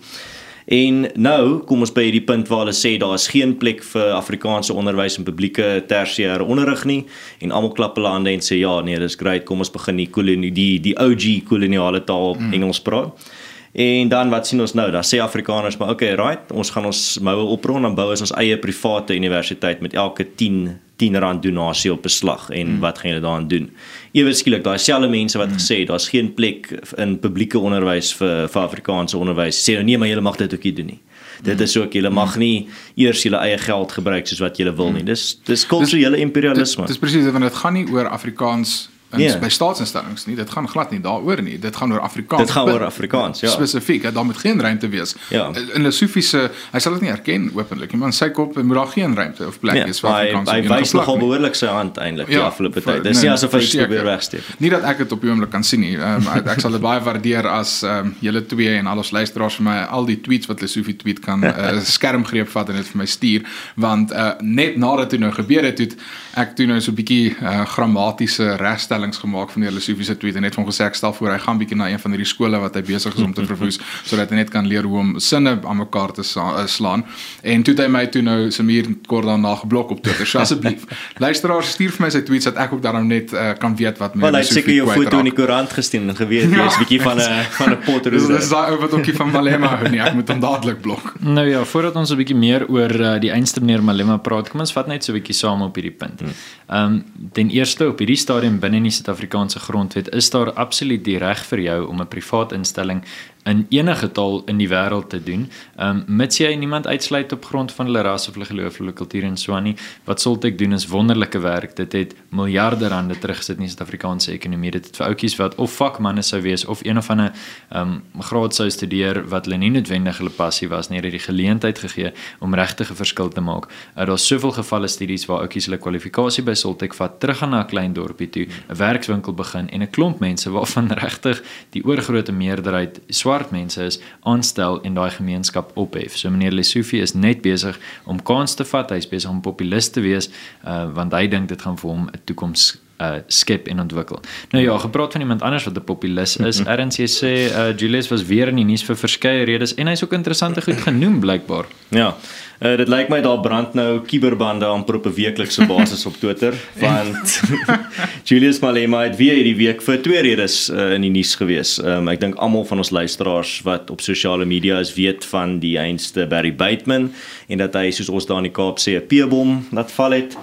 En 0.70 1.08
nou 1.18 1.62
kom 1.66 1.82
ons 1.82 1.92
by 1.94 2.04
hierdie 2.06 2.22
punt 2.26 2.46
waar 2.50 2.62
hulle 2.62 2.76
sê 2.76 2.94
daar 3.00 3.16
is 3.16 3.26
geen 3.32 3.56
plek 3.58 3.82
vir 3.82 4.12
Afrikaanse 4.14 4.74
onderwys 4.74 5.18
in 5.18 5.26
publieke 5.26 5.82
tersiêre 5.90 6.46
onderrig 6.46 6.84
nie 6.86 7.00
en 7.42 7.50
almal 7.50 7.74
klap 7.74 7.98
hulle 7.98 8.12
hande 8.12 8.30
en 8.30 8.44
sê 8.44 8.60
ja, 8.60 8.76
nee, 8.86 8.98
dis 9.02 9.18
great, 9.18 9.44
kom 9.48 9.64
ons 9.64 9.72
begin 9.74 9.98
die 9.98 10.10
kolonie 10.10 10.52
die 10.54 10.78
die 10.82 10.94
OG 10.94 11.42
koloniale 11.48 12.04
taal 12.06 12.36
mm. 12.38 12.52
Engels 12.54 12.82
praat. 12.84 13.32
En 13.72 14.08
dan 14.08 14.28
wat 14.28 14.46
sien 14.46 14.60
ons 14.60 14.74
nou? 14.76 14.90
Dan 14.92 15.04
sê 15.04 15.18
Afrikaners 15.24 15.78
maar 15.80 15.94
okay, 15.94 16.12
right, 16.14 16.50
ons 16.52 16.70
gaan 16.70 16.84
ons 16.90 17.02
moue 17.24 17.46
oprol 17.54 17.80
en 17.80 17.94
bou 17.96 18.10
ons 18.12 18.34
eie 18.36 18.58
private 18.60 19.16
universiteit 19.16 19.80
met 19.80 19.94
elke 19.96 20.28
10 20.36 20.74
10 21.02 21.16
rand 21.18 21.42
donasie 21.42 21.90
op 21.92 22.02
beslag 22.04 22.50
en 22.50 22.76
mm. 22.76 22.82
wat 22.84 22.98
gaan 23.00 23.10
julle 23.10 23.22
daaraan 23.24 23.48
doen? 23.48 23.70
Ewe 24.12 24.34
skielik 24.36 24.62
daai 24.62 24.78
selfde 24.78 25.08
mense 25.10 25.40
wat 25.40 25.50
mm. 25.50 25.58
gesê 25.58 25.80
daar's 25.88 26.10
geen 26.12 26.30
plek 26.36 26.68
in 27.00 27.16
publieke 27.18 27.58
onderwys 27.58 28.12
vir 28.20 28.44
vir 28.52 28.62
Afrikaanse 28.62 29.18
onderwys 29.18 29.58
sê 29.64 29.78
nou 29.78 29.88
nee, 29.88 29.98
maar 29.98 30.12
julle 30.12 30.22
mag 30.22 30.38
dit 30.38 30.54
ook 30.54 30.68
nie 30.68 30.74
doen 30.76 30.92
nie. 30.92 31.00
Dit 31.42 31.60
is 31.64 31.74
ook 31.80 31.96
julle 31.96 32.12
mag 32.12 32.36
nie 32.38 32.68
eers 33.00 33.24
julle 33.24 33.40
eie 33.42 33.58
geld 33.58 33.96
gebruik 33.96 34.28
soos 34.30 34.44
wat 34.44 34.60
julle 34.60 34.76
wil 34.78 34.92
nie. 34.94 35.02
Dis 35.08 35.32
dis 35.48 35.64
kulturele 35.66 36.20
imperialisme. 36.22 36.86
Dis 36.86 37.00
presies 37.02 37.26
want 37.32 37.48
dit 37.48 37.62
gaan 37.64 37.80
nie 37.80 37.88
oor 37.90 38.12
Afrikaans 38.12 38.92
in 39.12 39.20
yeah. 39.20 39.38
by 39.40 39.48
staatsinstellings 39.52 40.24
nie. 40.26 40.36
Dit 40.36 40.50
gaan 40.50 40.68
glad 40.68 40.90
nie 40.90 41.00
daaroor 41.04 41.42
nie. 41.44 41.58
Dit 41.60 41.76
gaan 41.76 41.92
oor 41.92 42.00
Afrikaans. 42.00 42.46
Dit 42.46 42.54
gaan 42.54 42.70
oor 42.72 42.84
Afrikaans, 42.86 43.40
ja. 43.44 43.50
Spesifiek, 43.52 44.06
daar 44.14 44.24
moet 44.24 44.38
geen 44.40 44.60
ruimte 44.60 44.88
wees. 44.88 45.14
Ja. 45.28 45.50
In 45.74 45.82
Lesofie 45.84 46.22
se, 46.24 46.46
hy 46.72 46.80
sal 46.80 46.96
dit 46.96 47.06
nie 47.06 47.12
erken 47.12 47.50
openlik 47.54 47.92
nie, 47.92 48.00
maar 48.00 48.12
in 48.12 48.16
sy 48.16 48.30
kop 48.32 48.56
moet 48.56 48.78
daar 48.78 48.92
geen 48.94 49.16
ruimte 49.16 49.46
of 49.46 49.58
plek 49.60 49.82
wees 49.82 50.00
nee, 50.00 50.04
vir 50.04 50.10
Afrikaans. 50.12 50.50
Hy, 50.50 50.56
hy 50.62 50.80
wys 50.80 50.94
nogal 50.96 51.20
behoorlik 51.20 51.58
sy 51.58 51.70
hand 51.72 52.00
eintlik 52.00 52.32
ja, 52.32 52.38
die 52.40 52.46
afgelope 52.46 52.84
tyd. 52.84 53.02
Dis 53.04 53.20
nee, 53.20 53.28
nie 53.28 53.32
asof 53.34 53.56
hy 53.56 53.62
iets 53.66 53.76
probeer 53.82 54.08
wegsteek. 54.08 54.48
Nie 54.64 54.72
dat 54.72 54.88
ek 54.92 55.04
dit 55.04 55.14
op 55.16 55.26
die 55.26 55.32
oomblik 55.32 55.52
kan 55.52 55.66
sien 55.66 55.84
nie. 55.84 55.94
Um, 55.98 56.28
ek, 56.32 56.48
ek 56.56 56.64
sal 56.64 56.76
dit 56.76 56.84
baie 56.84 57.02
waardeer 57.04 57.48
as 57.52 57.74
um, 57.88 58.14
julle 58.24 58.44
twee 58.48 58.78
en 58.78 58.88
al 58.90 59.04
ons 59.04 59.12
luisteraars 59.12 59.60
vir 59.60 59.68
my 59.68 59.76
al 59.98 60.08
die 60.08 60.18
tweets 60.24 60.48
wat 60.50 60.64
Lesofie 60.64 60.96
tweet 61.00 61.20
kan 61.24 61.44
uh, 61.44 61.76
skermgreep 61.96 62.50
vat 62.52 62.72
en 62.72 62.80
dit 62.80 62.92
vir 62.94 63.02
my 63.02 63.08
stuur, 63.10 63.46
want 63.82 64.16
uh, 64.16 64.32
net 64.40 64.78
nadat 64.80 65.12
dit 65.12 65.22
nou 65.22 65.32
gebeur 65.36 65.68
het, 65.68 65.82
het 65.82 65.96
ek 66.40 66.56
toe 66.56 66.66
nou 66.70 66.80
so 66.80 66.92
'n 66.92 66.98
bietjie 66.98 67.34
uh, 67.36 67.62
grammatiese 67.74 68.56
regstellings 69.02 69.18
gemaak 69.18 69.50
van 69.50 69.62
die 69.62 69.70
Lesofie 69.70 70.04
se 70.04 70.16
tweet 70.16 70.36
en 70.36 70.42
net 70.42 70.54
van 70.54 70.66
gesê 70.66 70.84
ek 70.86 70.94
stel 70.94 71.12
voor 71.12 71.32
hy 71.32 71.38
gaan 71.42 71.58
bietjie 71.58 71.76
na 71.76 71.88
een 71.90 71.98
van 71.98 72.14
hierdie 72.14 72.28
skole 72.28 72.58
wat 72.62 72.74
hy 72.74 72.82
besig 72.86 73.14
is 73.16 73.22
om 73.22 73.32
te 73.34 73.44
verwoes 73.50 73.78
sodat 74.04 74.30
hy 74.30 74.36
net 74.42 74.50
kan 74.50 74.66
leer 74.66 74.86
hoe 74.86 74.98
om 74.98 75.14
sinne 75.20 75.58
aan 75.62 75.80
mekaar 75.82 76.12
te 76.12 76.22
uh, 76.22 76.66
slaan. 76.66 77.04
En 77.42 77.62
toe 77.62 77.74
het 77.74 77.84
hy 77.84 77.88
my 77.90 78.04
toe 78.12 78.22
nou 78.22 78.50
Samir 78.50 78.88
kort 79.06 79.26
daarna 79.26 79.54
geblok 79.62 79.90
op 79.96 80.02
Twitter. 80.02 80.26
So 80.26 80.42
asseblief, 80.42 80.84
luisteraars 81.24 81.74
stuur 81.76 81.94
vir 81.96 82.06
my 82.06 82.10
sy 82.14 82.22
tweets 82.26 82.48
dat 82.50 82.60
ek 82.62 82.76
ook 82.76 82.82
daarom 82.84 83.08
net 83.10 83.32
uh, 83.34 83.52
kan 83.58 83.76
weet 83.78 84.00
wat 84.02 84.14
my 84.14 84.30
Lesofie. 84.30 84.32
Want 84.32 84.48
hy 84.48 84.60
seker 84.60 84.74
jou 84.76 84.88
foto 84.92 85.22
in 85.22 85.30
die 85.30 85.36
koerant 85.36 85.76
gestuur 85.76 86.06
en 86.06 86.18
geweet 86.18 86.56
jy 86.56 86.68
is 86.68 86.80
bietjie 86.82 87.00
van 87.02 87.20
'n 87.22 87.42
van 87.58 87.76
'n 87.76 87.80
potter. 87.86 88.16
Dis 88.16 88.28
dis 88.30 88.52
daai 88.52 88.74
ou 88.74 88.80
wat 88.82 88.96
ookie 88.98 89.16
van 89.16 89.32
Malema 89.34 89.74
hou 89.76 89.90
nie. 89.92 90.02
Ek 90.02 90.14
moet 90.18 90.28
hom 90.28 90.42
dadelik 90.42 90.82
blok. 90.84 91.14
Nou 91.20 91.46
ja, 91.48 91.64
voordat 91.64 91.96
ons 91.96 92.12
'n 92.12 92.20
bietjie 92.20 92.38
meer 92.38 92.66
oor 92.68 92.92
uh, 92.92 93.18
die 93.20 93.32
einste 93.32 93.60
meneer 93.60 93.82
Malema 93.82 94.16
praat, 94.16 94.50
kom 94.50 94.60
ons 94.60 94.72
vat 94.72 94.86
net 94.86 95.04
so 95.04 95.12
'n 95.12 95.20
bietjie 95.20 95.34
saam 95.36 95.62
op 95.62 95.74
hierdie 95.74 95.96
punt. 95.96 96.20
Hmm. 96.20 96.34
Ehm 96.72 96.92
um, 96.92 97.30
ten 97.32 97.50
eerste 97.50 97.88
op 97.88 97.98
hierdie 97.98 98.16
stadium 98.16 98.58
binne 98.62 98.76
in 98.76 98.86
die 98.88 98.91
Suid-Afrikaanse 98.92 99.60
grondwet 99.60 100.08
is 100.14 100.30
daar 100.30 100.52
absoluut 100.52 101.04
die 101.04 101.18
reg 101.18 101.44
vir 101.50 101.60
jou 101.60 101.78
om 101.88 102.00
'n 102.00 102.08
privaat 102.08 102.52
instelling 102.52 103.04
in 103.44 103.66
enige 103.68 104.12
taal 104.12 104.42
in 104.46 104.58
die 104.60 104.68
wêreld 104.70 105.08
te 105.10 105.22
doen. 105.22 105.48
Ehm 105.76 106.02
um, 106.08 106.16
mits 106.22 106.38
jy 106.38 106.52
niemand 106.54 106.86
uitsluit 106.86 107.32
op 107.32 107.44
grond 107.44 107.72
van 107.72 107.86
hulle 107.86 108.02
ras 108.06 108.28
of 108.28 108.34
hulle 108.34 108.46
geloof 108.46 108.72
of 108.72 108.78
hulle 108.78 108.92
kultuur 108.92 109.24
en 109.26 109.36
so 109.36 109.54
aan 109.54 109.62
nie. 109.62 109.74
Wat 110.04 110.20
Soltek 110.20 110.58
doen 110.58 110.72
is 110.72 110.86
wonderlike 110.86 111.40
werk. 111.42 111.76
Dit 111.76 111.92
het 111.92 112.14
miljarde 112.30 112.88
rande 112.88 113.18
teruggesit 113.18 113.56
in 113.56 113.66
die 113.66 113.70
Suid-Afrikaanse 113.72 114.32
ekonomie. 114.32 114.70
Dit 114.70 114.86
het 114.86 114.96
vir 114.96 115.06
ouetjies 115.06 115.36
wat 115.40 115.54
of 115.54 115.74
vakmanne 115.74 116.22
sou 116.22 116.40
wees 116.42 116.64
of 116.64 116.84
een 116.84 116.98
of 116.98 117.10
ander 117.10 117.32
ehm 117.70 117.98
um, 118.14 118.22
graad 118.22 118.54
sou 118.54 118.68
studeer 118.70 119.24
wat 119.28 119.44
hulle 119.44 119.58
nie 119.58 119.70
noodwendig 119.70 120.18
hulle 120.18 120.30
passie 120.30 120.68
was 120.68 120.88
nie, 120.88 121.00
het 121.00 121.10
die 121.10 121.18
geleentheid 121.18 121.78
gegee 121.78 122.12
om 122.40 122.54
regtig 122.54 122.90
'n 122.90 122.94
verskil 122.94 123.28
te 123.28 123.40
maak. 123.40 123.66
Uh, 123.96 124.06
Daar's 124.06 124.26
soveel 124.26 124.52
gevalle 124.52 124.88
studies 124.88 125.26
waar 125.26 125.40
ouetjies 125.40 125.66
hulle 125.66 125.78
kwalifikasie 125.78 126.44
by 126.44 126.54
Soltek 126.54 126.94
vat 126.94 127.20
terug 127.20 127.38
gaan 127.38 127.50
na 127.50 127.62
'n 127.62 127.66
klein 127.66 127.92
dorpie 127.92 128.30
toe, 128.30 128.46
'n 128.46 128.76
werkswinkel 128.76 129.34
begin 129.34 129.68
en 129.70 129.82
'n 129.82 129.90
klomp 129.90 130.20
mense 130.20 130.50
waarvan 130.50 130.92
regtig 130.92 131.42
die 131.70 131.84
oorgrootste 131.84 132.32
meerderheid 132.32 133.00
swart 133.08 133.31
mense 133.50 133.82
is 133.82 134.00
aanstel 134.20 134.80
en 134.82 134.94
daai 134.94 135.10
gemeenskap 135.10 135.72
ophef. 135.74 136.16
So 136.16 136.30
meneer 136.30 136.52
Lesofie 136.52 137.00
is 137.00 137.14
net 137.14 137.42
besig 137.42 137.78
om 138.04 138.22
kans 138.22 138.54
te 138.54 138.64
vat. 138.64 138.90
Hy's 138.90 139.08
besig 139.08 139.30
om 139.30 139.40
populis 139.40 139.90
te 139.90 140.00
wees 140.00 140.28
uh, 140.64 140.92
want 140.94 141.12
hy 141.12 141.26
dink 141.26 141.48
dit 141.48 141.62
gaan 141.62 141.78
vir 141.78 141.90
hom 141.90 142.08
'n 142.12 142.20
toekoms 142.24 142.76
uh 143.02 143.18
skep 143.26 143.68
en 143.68 143.80
ontwikkel. 143.80 144.20
Nou 144.50 144.64
ja, 144.64 144.78
gepraat 144.78 145.12
van 145.12 145.20
iemand 145.20 145.42
anders 145.42 145.64
wat 145.64 145.76
'n 145.76 145.84
populis 145.84 146.36
is. 146.36 146.62
Erns 146.74 146.96
jy 146.96 147.08
sê 147.08 147.32
uh 147.50 147.76
Julius 147.76 148.08
was 148.08 148.24
weer 148.24 148.48
in 148.48 148.56
die 148.56 148.64
nuus 148.64 148.84
vir 148.84 148.96
verskeie 148.96 149.44
redes 149.44 149.74
en 149.74 149.86
hy's 149.86 150.04
ook 150.04 150.12
interessante 150.12 150.62
goed 150.62 150.80
genoem 150.80 151.20
blykbaar. 151.20 151.66
Ja. 151.88 152.16
Uh 152.62 152.76
dit 152.76 152.88
lyk 152.88 153.08
my 153.10 153.18
daar 153.20 153.40
brand 153.40 153.74
nou 153.74 154.00
kiberbande 154.06 154.66
aan 154.66 154.84
op 154.86 155.06
'n 155.06 155.14
weeklikse 155.14 155.66
basis 155.74 156.06
op 156.06 156.16
Twitter 156.16 156.54
want 156.78 157.40
Julius 158.28 158.60
Malema 158.60 159.02
het 159.02 159.16
weer 159.16 159.34
hierdie 159.34 159.56
week 159.56 159.82
vir 159.82 160.02
twee 160.02 160.22
redes 160.22 160.70
uh, 160.70 160.92
in 160.92 161.00
die 161.00 161.10
nuus 161.10 161.34
gewees. 161.34 161.78
Um 161.82 162.08
ek 162.08 162.20
dink 162.20 162.34
almal 162.34 162.64
van 162.64 162.78
ons 162.78 162.90
luisteraars 162.90 163.60
wat 163.64 163.90
op 163.90 164.00
sosiale 164.00 164.44
media 164.44 164.78
is 164.78 164.94
weet 164.94 165.24
van 165.24 165.58
die 165.58 165.78
einste 165.78 166.26
Barry 166.26 166.54
Bateman 166.54 167.12
en 167.48 167.58
dat 167.58 167.74
hy 167.74 167.90
soos 167.90 168.08
ons 168.08 168.26
daar 168.26 168.38
in 168.38 168.50
die 168.50 168.54
Kaap 168.54 168.78
sê 168.78 168.94
'n 168.96 169.06
P-bom 169.06 169.66
laat 169.70 169.92
val 169.92 170.12
het 170.12 170.36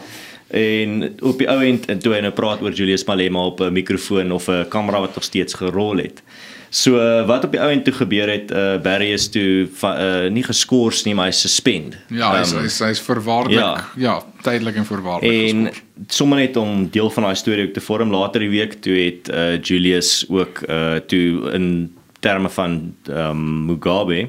en 0.49 1.15
op 1.21 1.37
die 1.37 1.49
ou 1.49 1.59
end 1.63 1.85
en 1.89 1.99
toe 2.01 2.13
hy 2.15 2.21
nou 2.25 2.33
praat 2.33 2.61
oor 2.65 2.73
Julius 2.73 3.05
Malema 3.05 3.45
op 3.45 3.61
'n 3.61 3.73
mikrofoon 3.73 4.31
of 4.31 4.47
'n 4.49 4.67
kamera 4.69 4.99
wat 4.99 5.15
nog 5.15 5.23
steeds 5.23 5.53
gerol 5.53 5.97
het. 5.97 6.23
So 6.69 6.91
wat 7.25 7.43
op 7.43 7.51
die 7.51 7.61
ou 7.61 7.69
end 7.71 7.83
toe 7.85 7.93
gebeur 7.93 8.29
het, 8.29 8.51
uh, 8.51 8.77
Barry 8.81 9.09
is 9.11 9.29
toe 9.29 9.67
uh, 9.83 10.29
nie 10.29 10.43
geskort 10.43 11.05
nie, 11.05 11.15
maar 11.17 11.25
hy 11.25 11.31
suspend. 11.31 11.97
Ja, 12.13 12.29
hy's 12.37 12.53
um, 12.53 12.61
hy's 12.61 12.79
hy's 12.79 13.01
verwaarlik. 13.01 13.57
Ja, 13.57 13.89
ja 13.97 14.23
tydelik 14.41 14.75
en 14.75 14.85
verwaarlik 14.85 15.31
geskort. 15.31 15.81
En 15.97 16.05
sommer 16.07 16.37
net 16.37 16.57
om 16.57 16.89
deel 16.89 17.09
van 17.09 17.23
daai 17.23 17.35
storie 17.35 17.67
ook 17.67 17.73
te 17.73 17.81
vorm 17.81 18.13
later 18.13 18.45
die 18.45 18.49
week 18.49 18.73
toe 18.81 18.93
het 18.93 19.29
uh, 19.33 19.57
Julius 19.61 20.25
ook 20.29 20.61
uh, 20.69 20.95
toe 21.09 21.51
in 21.57 21.95
terme 22.19 22.49
van 22.49 22.95
um, 23.09 23.65
Mugabe 23.65 24.27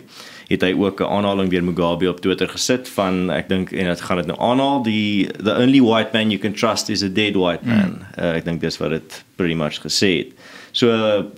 het 0.50 0.64
hy 0.66 0.72
ook 0.74 1.00
'n 1.00 1.06
aanhaling 1.06 1.50
weer 1.50 1.64
Mugabe 1.64 2.08
op 2.08 2.20
Twitter 2.20 2.48
gesit 2.48 2.88
van 2.88 3.30
ek 3.30 3.48
dink 3.48 3.70
en 3.72 3.86
dit 3.86 4.00
gaan 4.00 4.16
dit 4.16 4.26
nou 4.26 4.38
aanhaal 4.38 4.82
die 4.82 5.26
the 5.26 5.54
only 5.54 5.80
white 5.80 6.10
man 6.12 6.30
you 6.30 6.40
can 6.40 6.52
trust 6.52 6.88
is 6.88 7.02
a 7.02 7.08
dead 7.08 7.34
white 7.34 7.66
man. 7.66 8.02
Mm. 8.02 8.24
Uh, 8.24 8.34
ek 8.34 8.44
dink 8.44 8.60
dis 8.60 8.78
wat 8.78 8.90
dit 8.90 9.24
pretty 9.36 9.54
much 9.54 9.80
gesê 9.80 10.16
het. 10.18 10.32
So 10.72 10.90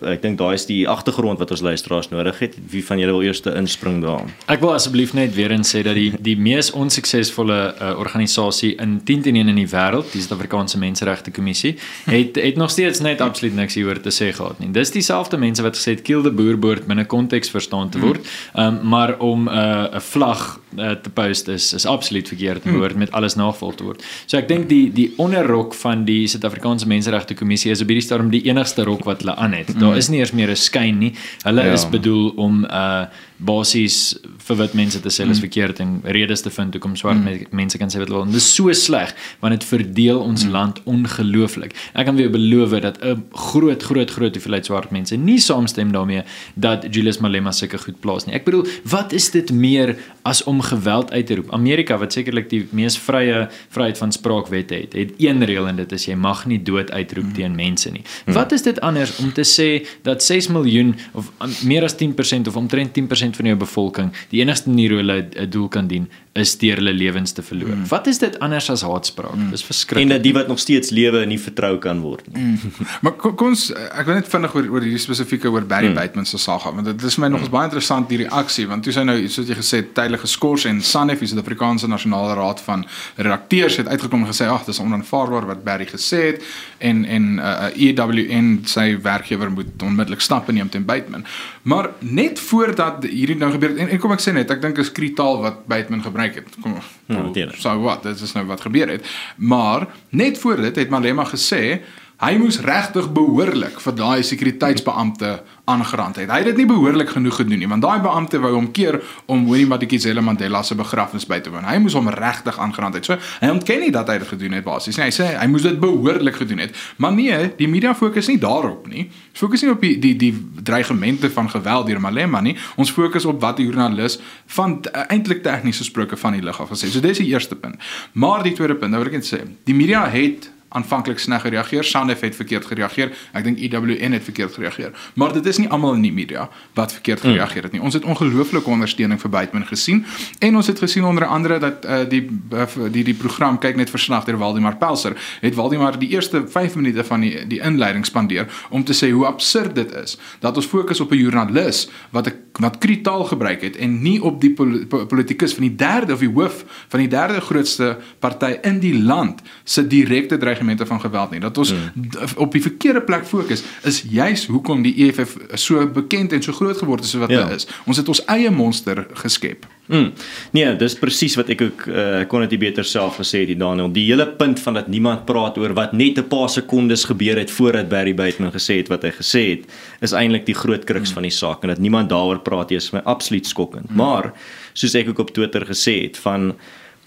ek 0.09 0.23
dink 0.23 0.39
daai 0.41 0.55
is 0.55 0.67
die 0.69 0.83
agtergrond 0.89 1.41
wat 1.41 1.51
ons 1.55 1.63
luisteraars 1.65 2.11
nodig 2.13 2.39
het. 2.43 2.57
Wie 2.73 2.83
van 2.85 3.01
julle 3.01 3.15
wil 3.17 3.27
eers 3.27 3.41
inspring 3.49 4.03
daar? 4.05 4.29
Ek 4.53 4.61
wil 4.65 4.75
asseblief 4.75 5.15
net 5.17 5.35
weer 5.37 5.55
in 5.55 5.65
sê 5.67 5.83
dat 5.87 5.97
die 5.99 6.13
die 6.23 6.37
mees 6.37 6.71
onsuksesvolle 6.77 7.61
uh, 7.73 7.93
organisasie 8.01 8.75
in 8.83 8.99
10 9.09 9.27
teen 9.27 9.41
1 9.41 9.53
in 9.55 9.61
die 9.63 9.69
wêreld, 9.69 10.11
die 10.13 10.23
Suid-Afrikaanse 10.25 10.81
Menseregte 10.83 11.33
Kommissie, 11.35 11.77
het 12.09 12.37
het 12.41 12.61
nog 12.61 12.71
steeds 12.71 13.01
net 13.05 13.21
absoluut 13.25 13.57
niks 13.57 13.79
hieroor 13.79 14.01
te 14.03 14.13
sê 14.15 14.33
gehad 14.37 14.61
nie. 14.61 14.71
Dis 14.75 14.93
dieselfde 14.95 15.41
mense 15.41 15.65
wat 15.65 15.79
gesê 15.79 15.97
het 15.97 16.05
kill 16.07 16.25
the 16.27 16.33
boer 16.35 16.59
behoort 16.61 16.89
binne 16.91 17.07
konteks 17.09 17.53
verstaan 17.53 17.91
te 17.93 18.03
word. 18.03 18.27
Um, 18.57 18.81
maar 18.83 19.19
om 19.19 19.49
'n 19.49 19.49
uh, 19.49 20.01
vlag 20.01 20.61
uh, 20.77 20.91
te 20.91 21.11
post 21.11 21.49
is 21.49 21.73
is 21.73 21.87
absoluut 21.87 22.29
verkeerd 22.29 22.63
behoort 22.63 22.97
met 22.97 23.13
alles 23.13 23.35
nagevolg 23.35 23.75
te 23.75 23.85
word. 23.85 24.05
So 24.27 24.37
ek 24.37 24.49
dink 24.49 24.69
die 24.69 24.93
die 24.93 25.13
onderrok 25.17 25.75
van 25.75 26.05
die 26.05 26.27
Suid-Afrikaanse 26.27 26.87
Menseregte 26.87 27.35
Kommissie 27.35 27.71
is 27.71 27.81
op 27.81 27.89
hierdie 27.89 28.05
stadium 28.05 28.31
die 28.31 28.45
enigste 28.49 28.85
rok 28.85 29.05
wat 29.05 29.22
hulle 29.23 29.37
aan 29.39 29.55
het. 29.57 29.73
Daar 29.73 29.95
mm. 29.95 30.01
is 30.03 30.09
nie 30.13 30.21
eers 30.21 30.35
meer 30.37 30.51
'n 30.51 30.57
skyn 30.57 30.99
nie. 30.99 31.13
Hulle 31.43 31.65
ja. 31.65 31.73
is 31.73 31.89
bedoel 31.89 32.33
om 32.37 32.65
uh 32.65 33.07
basies 33.45 34.15
vir 34.47 34.59
wit 34.61 34.75
mense 34.79 35.01
te 35.03 35.11
sê 35.13 35.25
hulle 35.25 35.35
is 35.35 35.41
mm. 35.41 35.47
verkeerd 35.47 35.81
en 35.83 35.95
redes 36.17 36.45
te 36.45 36.51
vind 36.51 36.75
hoekom 36.77 36.95
swart 36.99 37.21
mm. 37.21 37.53
mense 37.57 37.79
kan 37.81 37.91
sê 37.93 38.01
wat 38.03 38.11
hulle 38.11 38.23
wil. 38.23 38.31
Dit 38.33 38.43
is 38.43 38.49
so 38.55 38.73
sleg 38.77 39.15
want 39.43 39.57
dit 39.57 39.67
verdeel 39.69 40.21
ons 40.23 40.47
mm. 40.47 40.55
land 40.55 40.81
ongelooflik. 40.91 41.75
Ek 41.99 42.09
kan 42.09 42.19
weer 42.19 42.31
beloof 42.33 42.75
dat 42.85 43.01
'n 43.03 43.25
groot 43.49 43.83
groot 43.83 44.11
groot 44.11 44.35
hoeveelheid 44.35 44.67
swart 44.67 44.91
mense 44.91 45.17
nie 45.17 45.39
saamstem 45.39 45.93
daarmee 45.93 46.23
dat 46.55 46.87
Julius 46.91 47.19
Malema 47.19 47.53
sulke 47.53 47.79
goed 47.79 48.01
plaas 48.01 48.27
nie. 48.27 48.35
Ek 48.35 48.45
bedoel, 48.45 48.67
wat 48.85 49.13
is 49.13 49.31
dit 49.31 49.53
meer 49.53 49.97
as 50.23 50.43
om 50.45 50.61
geweld 50.61 51.13
uit 51.13 51.27
te 51.27 51.35
roep? 51.35 51.53
Amerika 51.53 51.99
wat 51.99 52.13
sekerlik 52.13 52.51
die 52.51 52.67
mees 52.71 52.99
vrye 52.99 53.49
vryheid 53.69 53.99
van 53.99 54.13
spraakwette 54.13 54.75
het, 54.75 54.93
het 54.93 55.11
een 55.19 55.45
reël 55.45 55.69
en 55.69 55.77
dit 55.77 55.93
is 55.93 56.07
jy 56.07 56.15
mag 56.15 56.47
nie 56.47 56.63
dood 56.63 56.91
uitroep 56.91 57.25
mm. 57.25 57.33
teen 57.33 57.55
mense 57.55 57.91
nie. 57.91 58.05
Mm. 58.27 58.35
Wat 58.35 58.53
is 58.53 58.63
dit 58.63 58.81
anders 58.81 59.17
om 59.19 59.33
te 59.33 59.45
sê 59.45 59.87
dat 60.03 60.23
6 60.23 60.49
miljoen 60.49 60.95
of 61.13 61.31
meer 61.65 61.85
as 61.85 61.97
10% 61.97 62.49
of 62.49 62.57
omtrent 62.57 62.99
10% 62.99 63.32
van 63.37 63.47
jou 63.47 63.57
bevolking 63.59 64.13
die 64.31 64.41
enigste 64.41 64.69
manier 64.71 64.91
hoe 64.91 64.99
hulle 64.99 65.19
'n 65.23 65.51
doel 65.51 65.69
kan 65.69 65.87
dien 65.87 66.09
is 66.33 66.55
deur 66.59 66.81
hulle 66.81 66.93
lewens 66.97 67.33
te 67.37 67.43
verloor. 67.45 67.75
Mm. 67.75 67.89
Wat 67.91 68.07
is 68.07 68.19
dit 68.19 68.39
anders 68.41 68.71
as 68.73 68.83
haatspraak? 68.87 69.35
Mm. 69.37 69.51
Dis 69.53 69.61
En 69.61 69.67
verskriklik. 69.67 70.09
dat 70.09 70.23
die 70.23 70.33
wat 70.33 70.49
nog 70.49 70.59
steeds 70.59 70.91
lewe 70.91 71.25
nie 71.27 71.39
vertrou 71.41 71.79
kan 71.79 72.01
word 72.01 72.25
nie. 72.33 72.43
Mm. 72.43 72.59
Maar 73.05 73.13
kom, 73.21 73.35
kom 73.37 73.53
ons 73.53 73.67
ek 73.73 74.07
wil 74.07 74.17
net 74.17 74.29
vinnig 74.31 74.55
oor 74.57 74.69
oor 74.73 74.85
hierdie 74.85 75.03
spesifieke 75.03 75.51
oor 75.51 75.67
Barry 75.69 75.91
hmm. 75.91 75.99
Bateman 75.99 76.27
se 76.29 76.39
saak 76.41 76.63
gaan 76.65 76.79
want 76.79 76.89
dit 76.89 77.05
is 77.09 77.17
my 77.21 77.29
nogals 77.33 77.51
baie 77.53 77.67
interessant 77.69 78.09
die 78.09 78.21
reaksie 78.23 78.67
want 78.71 78.85
toe 78.87 78.95
sy 78.95 79.05
nou 79.07 79.17
soos 79.33 79.51
jy 79.51 79.57
gesê 79.59 79.81
tydelik 79.97 80.23
geskort 80.25 80.67
en 80.69 80.81
Sanef 80.85 81.23
die 81.23 81.29
Suid-Afrikaanse 81.31 81.91
Nasionale 81.91 82.37
Raad 82.39 82.61
van 82.65 82.85
Redakteurs 83.17 83.79
het 83.81 83.91
uitgekom 83.91 84.25
en 84.25 84.31
gesê 84.31 84.49
ag 84.51 84.65
dis 84.69 84.81
onaanvaarbaar 84.83 85.49
wat 85.51 85.65
Barry 85.67 85.89
gesê 85.91 86.23
het 86.31 86.47
en 86.79 87.05
en 87.05 87.29
uh, 87.39 87.71
EWN 87.77 88.51
sy 88.71 88.87
werkgewer 89.03 89.51
moet 89.51 89.83
onmiddellik 89.83 90.23
stappe 90.25 90.53
neem 90.53 90.71
teen 90.73 90.85
Bateman. 90.87 91.25
Maar 91.63 91.91
net 91.99 92.41
voordat 92.41 93.05
hierdie 93.05 93.37
nou 93.39 93.53
gebeur 93.55 93.75
het 93.75 93.85
en, 93.85 93.93
en 93.95 94.03
kom 94.03 94.15
ek 94.17 94.25
sê 94.25 94.35
net 94.35 94.51
ek 94.51 94.63
dink 94.65 94.81
is 94.83 94.93
kritaal 94.95 95.43
wat 95.45 95.65
Bateman 95.71 96.03
gebruik 96.23 96.35
het. 96.35 96.57
Kom 96.61 96.75
Ja, 97.07 97.23
natuurlijk. 97.23 97.59
so 97.59 97.81
wat 97.81 98.03
dit 98.03 98.21
is 98.21 98.33
nou 98.33 98.47
wat 98.47 98.61
gebeur 98.61 98.89
het. 98.89 99.11
Maar 99.37 99.87
net 100.09 100.39
voor 100.39 100.57
dit 100.57 100.77
het 100.77 100.89
Malema 100.89 101.25
gesê 101.25 101.81
hy 102.23 102.37
moes 102.39 102.61
regtig 102.63 103.09
behoorlik 103.15 103.81
vir 103.83 103.95
daai 103.99 104.23
sekuriteitsbeampte 104.23 105.33
aangerand 105.71 106.21
het. 106.21 106.31
Hy 106.31 106.39
het 106.43 106.49
dit 106.53 106.61
nie 106.63 106.67
behoorlik 106.71 107.11
genoeg 107.15 107.41
gedoen 107.41 107.59
nie, 107.63 107.69
want 107.71 107.83
daai 107.83 108.03
beampte 108.03 108.39
wou 108.43 108.53
hom 108.55 108.69
keer 108.75 109.01
om 109.31 109.43
Winnie 109.49 109.67
Madikizela 109.67 110.23
Mandela 110.23 110.63
se 110.63 110.77
begrafnis 110.79 111.27
by 111.27 111.41
te 111.43 111.51
woon. 111.51 111.67
Hy 111.67 111.81
moes 111.83 111.97
hom 111.99 112.11
regtig 112.15 112.59
aangerand 112.63 112.99
het. 112.99 113.09
So 113.11 113.19
hy 113.43 113.51
ontken 113.51 113.83
nie 113.83 113.91
dat 113.95 114.11
hy 114.11 114.21
dit 114.23 114.31
gedoen 114.37 114.55
het 114.59 114.67
basies 114.67 114.99
nie. 114.99 115.09
Hy 115.09 115.17
sê 115.17 115.29
hy 115.35 115.49
moes 115.51 115.67
dit 115.67 115.83
behoorlik 115.83 116.39
gedoen 116.45 116.63
het. 116.63 116.79
Maar 117.03 117.17
nee, 117.19 117.41
die 117.59 117.71
media 117.71 117.95
fokus 117.99 118.31
nie 118.31 118.39
daarop 118.43 118.87
nie. 118.91 119.09
Fokus 119.39 119.67
nie 119.67 119.75
op 119.75 119.83
die 119.83 119.97
die 120.03 120.15
die 120.23 120.33
dreigemente 120.63 121.31
van 121.35 121.51
geweld 121.51 121.91
deur 121.91 122.03
Malema 122.03 122.43
nie. 122.45 122.55
Ons 122.79 122.95
fokus 122.95 123.27
op 123.27 123.43
wat 123.43 123.59
die 123.59 123.67
joernalis 123.67 124.21
van 124.55 124.79
uh, 124.87 125.07
eintlik 125.11 125.43
tegnies 125.43 125.83
gesproke 125.83 126.19
van 126.19 126.39
die 126.39 126.47
lig 126.47 126.63
af 126.63 126.71
gesê. 126.71 126.91
So 126.91 127.03
dis 127.03 127.19
die 127.19 127.33
eerste 127.35 127.59
punt. 127.59 127.83
Maar 128.15 128.47
die 128.47 128.55
tweede 128.55 128.79
punt, 128.79 128.95
nou 128.95 129.03
wil 129.03 129.11
ek 129.11 129.23
net 129.23 129.31
sê, 129.31 129.43
die 129.67 129.75
media 129.75 130.07
het 130.11 130.52
aanvanklik 130.73 131.19
sneg 131.19 131.41
gereageer, 131.41 131.85
Sandef 131.85 132.21
het 132.21 132.37
verkeerd 132.37 132.67
gereageer. 132.67 133.13
Ek 133.33 133.45
dink 133.45 133.59
EWN 133.59 134.13
het 134.13 134.25
verkeerd 134.25 134.55
gereageer. 134.55 134.93
Maar 135.15 135.33
dit 135.33 135.47
is 135.47 135.59
nie 135.59 135.69
almal 135.69 135.95
in 135.95 136.03
die 136.03 136.13
media 136.13 136.49
wat 136.75 136.93
verkeerd 136.93 137.21
gereageer 137.21 137.63
het 137.63 137.73
nie. 137.73 137.83
Ons 137.83 137.95
het 137.95 138.05
ongelooflike 138.05 138.71
ondersteuning 138.71 139.21
vir 139.21 139.31
Bateman 139.31 139.67
gesien 139.67 140.05
en 140.39 140.57
ons 140.57 140.67
het 140.67 140.79
gesien 140.79 141.05
onder 141.05 141.27
andere 141.27 141.59
dat 141.59 141.85
uh, 141.85 142.03
die 142.09 142.23
uh, 142.53 142.67
die 142.93 143.05
die 143.05 143.15
program 143.15 143.59
kyk 143.59 143.77
net 143.77 143.91
verslag 143.91 144.27
deur 144.29 144.39
Waldemar 144.41 144.77
Pelser 144.81 145.17
het 145.41 145.55
Waldemar 145.59 145.99
die 145.99 146.09
eerste 146.15 146.45
5 146.49 146.75
minute 146.81 147.05
van 147.05 147.21
die 147.21 147.47
die 147.49 147.61
inleiding 147.61 148.07
spandeer 148.07 148.49
om 148.71 148.85
te 148.85 148.97
sê 148.97 149.11
hoe 149.11 149.27
absurd 149.27 149.75
dit 149.75 149.95
is 150.03 150.17
dat 150.41 150.57
ons 150.57 150.67
fokus 150.67 151.01
op 151.01 151.13
'n 151.13 151.21
joernalis 151.23 151.89
wat 152.11 152.29
'n 152.29 152.37
wat 152.61 152.79
kritaal 152.79 153.25
gebruik 153.25 153.63
het 153.63 153.77
en 153.77 154.03
nie 154.03 154.23
op 154.23 154.41
die 154.41 154.53
pol 154.53 154.87
po 154.89 155.07
politikus 155.07 155.55
van 155.55 155.63
die 155.63 155.77
derde 155.77 156.13
of 156.13 156.21
die 156.21 156.33
hoof 156.33 156.65
van 156.89 157.01
die 157.01 157.09
derde 157.09 157.41
grootste 157.41 157.97
party 158.19 158.59
in 158.63 158.81
die 158.81 159.03
land 159.03 159.41
se 159.65 159.87
direkte 159.87 160.39
dreigemente 160.63 160.87
van 160.87 161.01
geweld 161.01 161.31
nie. 161.31 161.41
Dat 161.41 161.59
ons 161.59 161.71
hmm. 161.73 162.11
op 162.37 162.53
die 162.53 162.63
verkeerde 162.63 163.03
plek 163.03 163.27
fokus 163.27 163.63
is 163.83 164.03
juis 164.09 164.47
hoekom 164.47 164.83
die 164.83 164.95
EFF 165.07 165.37
so 165.55 165.87
bekend 165.87 166.33
en 166.33 166.43
so 166.43 166.53
groot 166.53 166.79
geword 166.79 167.01
het 167.01 167.09
so 167.09 167.19
wat 167.19 167.31
Ja. 167.31 167.45
dit 167.45 167.57
is. 167.57 167.67
Ons 167.87 167.97
het 167.97 168.09
ons 168.09 168.25
eie 168.25 168.51
monster 168.51 169.07
geskep. 169.13 169.67
Mm. 169.87 170.13
Nee, 170.51 170.77
dis 170.77 170.95
presies 170.95 171.35
wat 171.37 171.49
ek 171.49 171.61
ook 171.61 171.87
uh, 171.87 172.23
kon 172.29 172.41
dit 172.47 172.59
beter 172.59 172.85
self 172.85 173.19
gesê 173.19 173.43
het, 173.43 173.59
Daniel. 173.59 173.91
Die 173.93 174.07
hele 174.07 174.27
punt 174.29 174.61
van 174.61 174.75
dat 174.75 174.89
niemand 174.89 175.25
praat 175.25 175.59
oor 175.59 175.75
wat 175.75 175.93
net 175.93 176.19
'n 176.19 176.29
paar 176.29 176.49
sekondes 176.49 177.05
gebeur 177.05 177.37
het 177.39 177.51
voordat 177.51 177.89
Barry 177.89 178.15
Bateman 178.15 178.53
gesê 178.53 178.77
het 178.77 178.89
wat 178.89 179.03
hy 179.03 179.11
gesê 179.11 179.43
het, 179.51 179.67
is 180.01 180.13
eintlik 180.13 180.47
die 180.47 180.55
groot 180.55 180.85
kruks 180.85 181.09
mm. 181.09 181.15
van 181.15 181.23
die 181.23 181.31
saak 181.31 181.63
en 181.63 181.69
dat 181.69 181.79
niemand 181.79 182.09
daaroor 182.09 182.39
praat 182.39 182.71
nie 182.71 182.77
is 182.77 182.93
my 182.93 183.01
absoluut 183.05 183.47
skokkend. 183.47 183.91
Mm. 183.91 183.97
Maar 183.97 184.33
soos 184.73 184.95
ek 184.95 185.09
ook 185.09 185.19
op 185.19 185.31
Twitter 185.31 185.67
gesê 185.67 186.03
het 186.03 186.17
van 186.17 186.55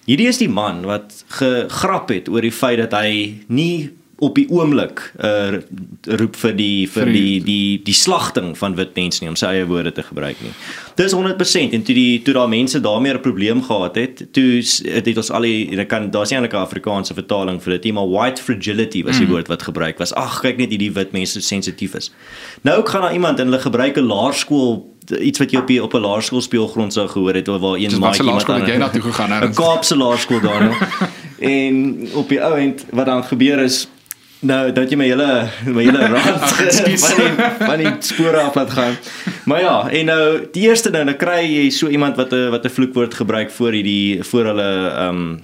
hierdie 0.05 0.29
is 0.29 0.41
die 0.41 0.51
man 0.51 0.83
wat 0.85 1.23
gegrap 1.39 2.11
het 2.13 2.29
oor 2.29 2.45
die 2.45 2.53
feit 2.53 2.81
dat 2.83 2.93
hy 2.97 3.41
nie 3.47 3.91
op 4.19 4.35
die 4.35 4.45
oomblik 4.49 5.01
uh 5.19 5.59
roep 6.05 6.35
vir 6.39 6.53
die 6.55 6.87
vir 6.87 7.09
die 7.11 7.39
die- 7.43 7.81
die 7.83 7.93
slagting 7.93 8.57
van 8.57 8.75
wit 8.75 8.95
mense 8.95 9.23
nie 9.23 9.29
om 9.29 9.35
sy 9.35 9.45
eie 9.45 9.65
woorde 9.65 9.91
te 9.91 10.03
gebruik 10.03 10.35
nie. 10.41 10.51
Dis 10.95 11.13
100% 11.13 11.73
en 11.73 11.83
toe 11.83 11.95
die 11.95 12.21
toe 12.21 12.33
daar 12.33 12.49
mense 12.49 12.79
daarmee 12.79 13.13
'n 13.13 13.19
probleem 13.19 13.63
gehad 13.63 13.95
het, 13.95 14.27
toe 14.31 14.61
het, 14.61 15.05
het 15.05 15.17
ons 15.17 15.31
al 15.31 15.41
die 15.41 15.77
ek 15.79 15.87
kan 15.87 16.11
daar's 16.11 16.29
nie 16.29 16.39
eintlik 16.39 16.53
'n 16.53 16.63
Afrikaanse 16.63 17.13
vertaling 17.13 17.61
vir 17.61 17.71
dit 17.73 17.83
nie, 17.83 17.93
maar 17.93 18.07
white 18.07 18.41
fragility 18.41 19.03
was 19.03 19.17
die 19.17 19.25
mm. 19.25 19.31
woord 19.31 19.47
wat 19.47 19.63
gebruik 19.63 19.97
was. 19.97 20.13
Ag, 20.13 20.41
kyk 20.41 20.57
net 20.57 20.69
hierdie 20.69 20.93
wit 20.93 21.11
mense 21.11 21.41
sensitief 21.41 21.95
is. 21.95 22.11
Nou 22.61 22.85
gaan 22.85 23.01
daar 23.01 23.13
iemand 23.13 23.39
en 23.39 23.45
hulle 23.45 23.59
gebruik 23.59 23.97
'n 23.97 24.07
laerskool 24.07 24.93
iets 25.19 25.39
wat 25.39 25.51
jy 25.51 25.59
op 25.59 25.67
die, 25.67 25.83
op 25.83 25.93
'n 25.93 25.99
laerskool 26.01 26.41
speelgrond 26.41 26.93
sou 26.93 27.07
gehoor 27.07 27.33
het 27.33 27.47
waar 27.47 27.75
een 27.75 27.89
Dis 27.89 27.97
wat 27.97 28.19
laerskool 28.19 28.55
het 28.55 28.67
jy 28.67 28.77
na 28.77 28.89
toe 28.89 29.01
gegaan, 29.01 29.29
'n 29.33 29.41
Ernst? 29.41 29.59
Kaapse 29.59 29.97
laerskool 29.97 30.39
daar 30.39 30.63
nou. 30.63 30.73
en 31.59 32.07
op 32.13 32.29
die 32.29 32.41
ou 32.41 32.57
end 32.59 32.85
wat 32.89 33.05
dan 33.05 33.23
gebeur 33.23 33.59
is 33.59 33.87
Nou, 34.45 34.69
dat 34.75 34.91
jy 34.91 34.97
my 34.99 35.07
hele 35.09 35.29
my 35.73 35.85
hele 35.87 36.09
rand 36.13 36.43
ekskuus. 36.65 37.05
van 37.05 37.17
die 37.21 37.49
van 37.65 37.81
die 37.81 37.93
spore 38.05 38.43
af 38.43 38.55
laat 38.59 38.75
gaan. 38.77 38.97
Maar 39.49 39.61
ja, 39.61 39.75
en 39.89 40.11
nou 40.11 40.27
die 40.53 40.67
eerste 40.69 40.91
nou, 40.93 41.03
nou 41.07 41.17
kry 41.17 41.41
jy 41.45 41.65
so 41.73 41.89
iemand 41.89 42.19
wat 42.21 42.33
'n 42.33 42.49
wat 42.53 42.65
'n 42.65 42.75
vloekwoord 42.77 43.13
gebruik 43.13 43.51
voor 43.51 43.71
hierdie 43.71 44.23
voor 44.23 44.45
hulle 44.53 44.71
ehm 44.91 45.09
um, 45.09 45.43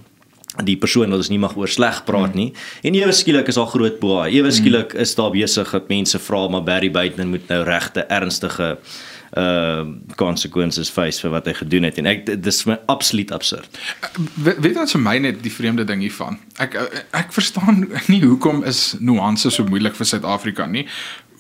die 0.63 0.77
persoon 0.77 1.10
wat 1.10 1.17
ons 1.17 1.29
nie 1.31 1.39
mag 1.39 1.55
oor 1.55 1.67
sleg 1.67 2.03
praat 2.03 2.34
nie. 2.36 2.51
En 2.84 2.93
ewe 2.93 3.12
skielik 3.12 3.48
is 3.48 3.55
daar 3.55 3.72
groot 3.72 4.00
boa. 4.00 4.27
Ewe 4.27 4.51
skielik 4.51 4.93
is 4.93 5.15
daar 5.15 5.31
besig 5.31 5.72
dat 5.72 5.88
mense 5.88 6.20
vra 6.20 6.48
maar 6.48 6.63
Barry 6.63 6.91
Bateman 6.91 7.29
moet 7.29 7.48
nou 7.48 7.63
regte 7.63 8.01
ernstige 8.01 8.77
uh 8.77 9.11
konsekwensies 10.19 10.89
face 10.91 11.21
vir 11.23 11.31
wat 11.31 11.45
hy 11.47 11.53
gedoen 11.53 11.88
het 11.88 11.97
en 12.01 12.09
ek 12.11 12.25
dit 12.27 12.51
is 12.51 12.61
vir 12.65 12.73
my 12.73 12.77
absoluut 12.91 13.31
absurd. 13.31 13.79
We, 14.35 14.55
weet 14.59 14.75
wat 14.75 14.91
vir 14.91 15.03
my 15.05 15.17
net 15.23 15.41
die 15.43 15.53
vreemde 15.53 15.85
ding 15.88 16.03
hiervan. 16.03 16.39
Ek 16.59 16.75
ek 17.15 17.31
verstaan 17.35 17.85
nie 18.11 18.21
hoekom 18.25 18.63
is 18.67 18.95
nuances 19.00 19.55
so 19.55 19.67
moeilik 19.67 19.95
vir 19.95 20.09
Suid-Afrika 20.11 20.67
nie. 20.67 20.88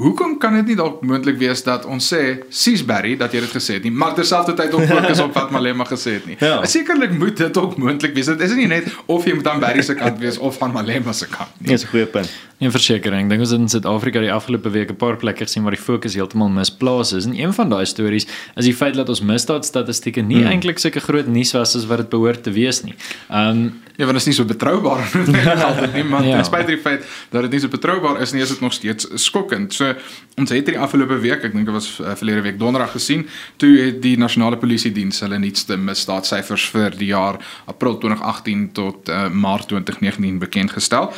Hoekom 0.01 0.37
kan 0.41 0.55
dit 0.57 0.71
nie 0.71 0.75
dalk 0.79 1.03
moontlik 1.05 1.37
wees 1.37 1.61
dat 1.61 1.83
ons 1.85 2.07
sê 2.13 2.21
Sis 2.49 2.81
Barry 2.87 3.13
dat 3.19 3.35
jy 3.35 3.43
dit 3.43 3.51
gesê 3.53 3.75
het 3.77 3.83
nie, 3.85 3.91
maar 3.93 4.15
terselfdertyd 4.17 4.73
ook 4.73 4.87
fokus 4.89 5.19
op 5.21 5.35
wat 5.37 5.51
Malema 5.53 5.85
gesê 5.85 6.15
het 6.17 6.25
nie. 6.29 6.37
Ja. 6.51 6.63
Sekerlik 6.65 7.11
moet 7.19 7.37
dit 7.37 7.57
ook 7.57 7.75
moontlik 7.77 8.15
wees. 8.17 8.25
Dit 8.31 8.41
is 8.41 8.55
nie 8.57 8.65
net 8.71 8.87
of 9.05 9.27
jy 9.27 9.35
moet 9.37 9.47
aan 9.51 9.61
Barry 9.61 9.83
se 9.85 9.93
kant 9.99 10.17
wees 10.23 10.39
of 10.41 10.57
van 10.57 10.73
Malema 10.73 11.13
se 11.13 11.27
kant 11.29 11.53
nie. 11.59 11.67
Nee, 11.69 11.77
dis 11.77 11.85
'n 11.85 11.91
goeie 11.93 12.07
punt. 12.09 12.31
Nee, 12.61 12.69
versekering. 12.69 13.25
Ek 13.25 13.31
dink 13.31 13.41
ons 13.41 13.51
het 13.55 13.61
in 13.63 13.71
Suid-Afrika 13.73 14.21
die 14.21 14.29
afgelope 14.29 14.69
week 14.69 14.91
'n 14.93 14.95
paar 15.01 15.15
plekke 15.17 15.47
gesien 15.47 15.63
waar 15.65 15.73
die 15.73 15.81
fokus 15.81 16.13
heeltemal 16.13 16.49
misplaas 16.49 17.11
is. 17.11 17.25
En 17.25 17.33
een 17.33 17.53
van 17.53 17.69
daai 17.69 17.85
stories 17.85 18.27
is 18.55 18.65
die 18.65 18.73
feit 18.73 18.93
dat 18.93 19.09
ons 19.09 19.21
misdaadstatistieke 19.21 20.21
nie 20.21 20.43
hmm. 20.43 20.51
eintlik 20.51 20.77
sulke 20.77 21.01
groot 21.01 21.25
nuus 21.25 21.53
was 21.53 21.75
as 21.75 21.87
wat 21.89 21.97
dit 21.97 22.09
behoort 22.09 22.43
te 22.43 22.51
wees 22.51 22.83
nie. 22.83 22.93
Um, 23.31 23.81
Ja, 24.01 24.07
want 24.07 24.17
dit 24.17 24.27
is 24.27 24.31
nie 24.31 24.45
so 24.45 24.45
betroubaar 24.49 25.01
nie 25.27 25.41
altyd 25.67 25.93
nie, 25.93 26.03
maar 26.03 26.23
Ja. 26.25 26.35
ten 26.35 26.45
spyte 26.45 26.71
die 26.71 26.77
feit 26.81 27.03
dat 27.29 27.41
dit 27.41 27.51
nie 27.51 27.59
so 27.59 27.67
betroubaar 27.67 28.21
is 28.21 28.31
nie, 28.31 28.41
is 28.41 28.49
dit 28.49 28.59
nog 28.59 28.73
steeds 28.73 29.07
skokkend. 29.13 29.73
So 29.73 29.93
ons 30.37 30.49
het 30.49 30.57
hierdie 30.57 30.79
afgelope 30.79 31.19
week, 31.21 31.43
ek 31.43 31.53
dink 31.53 31.65
dit 31.69 31.75
was 31.75 31.99
uh, 31.99 32.15
verlede 32.17 32.41
week 32.41 32.57
donderdag 32.59 32.95
gesien, 32.95 33.27
toe 33.61 33.69
het 33.77 34.01
die 34.01 34.15
nasionale 34.17 34.57
polisie 34.57 34.91
diens 34.95 35.21
hulle 35.21 35.37
nuutste 35.37 35.77
misdaadsyfers 35.77 36.65
vir 36.73 36.97
die 36.97 37.11
jaar 37.11 37.37
April 37.69 37.99
2018 38.01 38.71
tot 38.73 39.09
uh, 39.09 39.27
Maart 39.29 39.69
2019 39.69 40.39
bekend 40.39 40.73
gestel. 40.73 41.11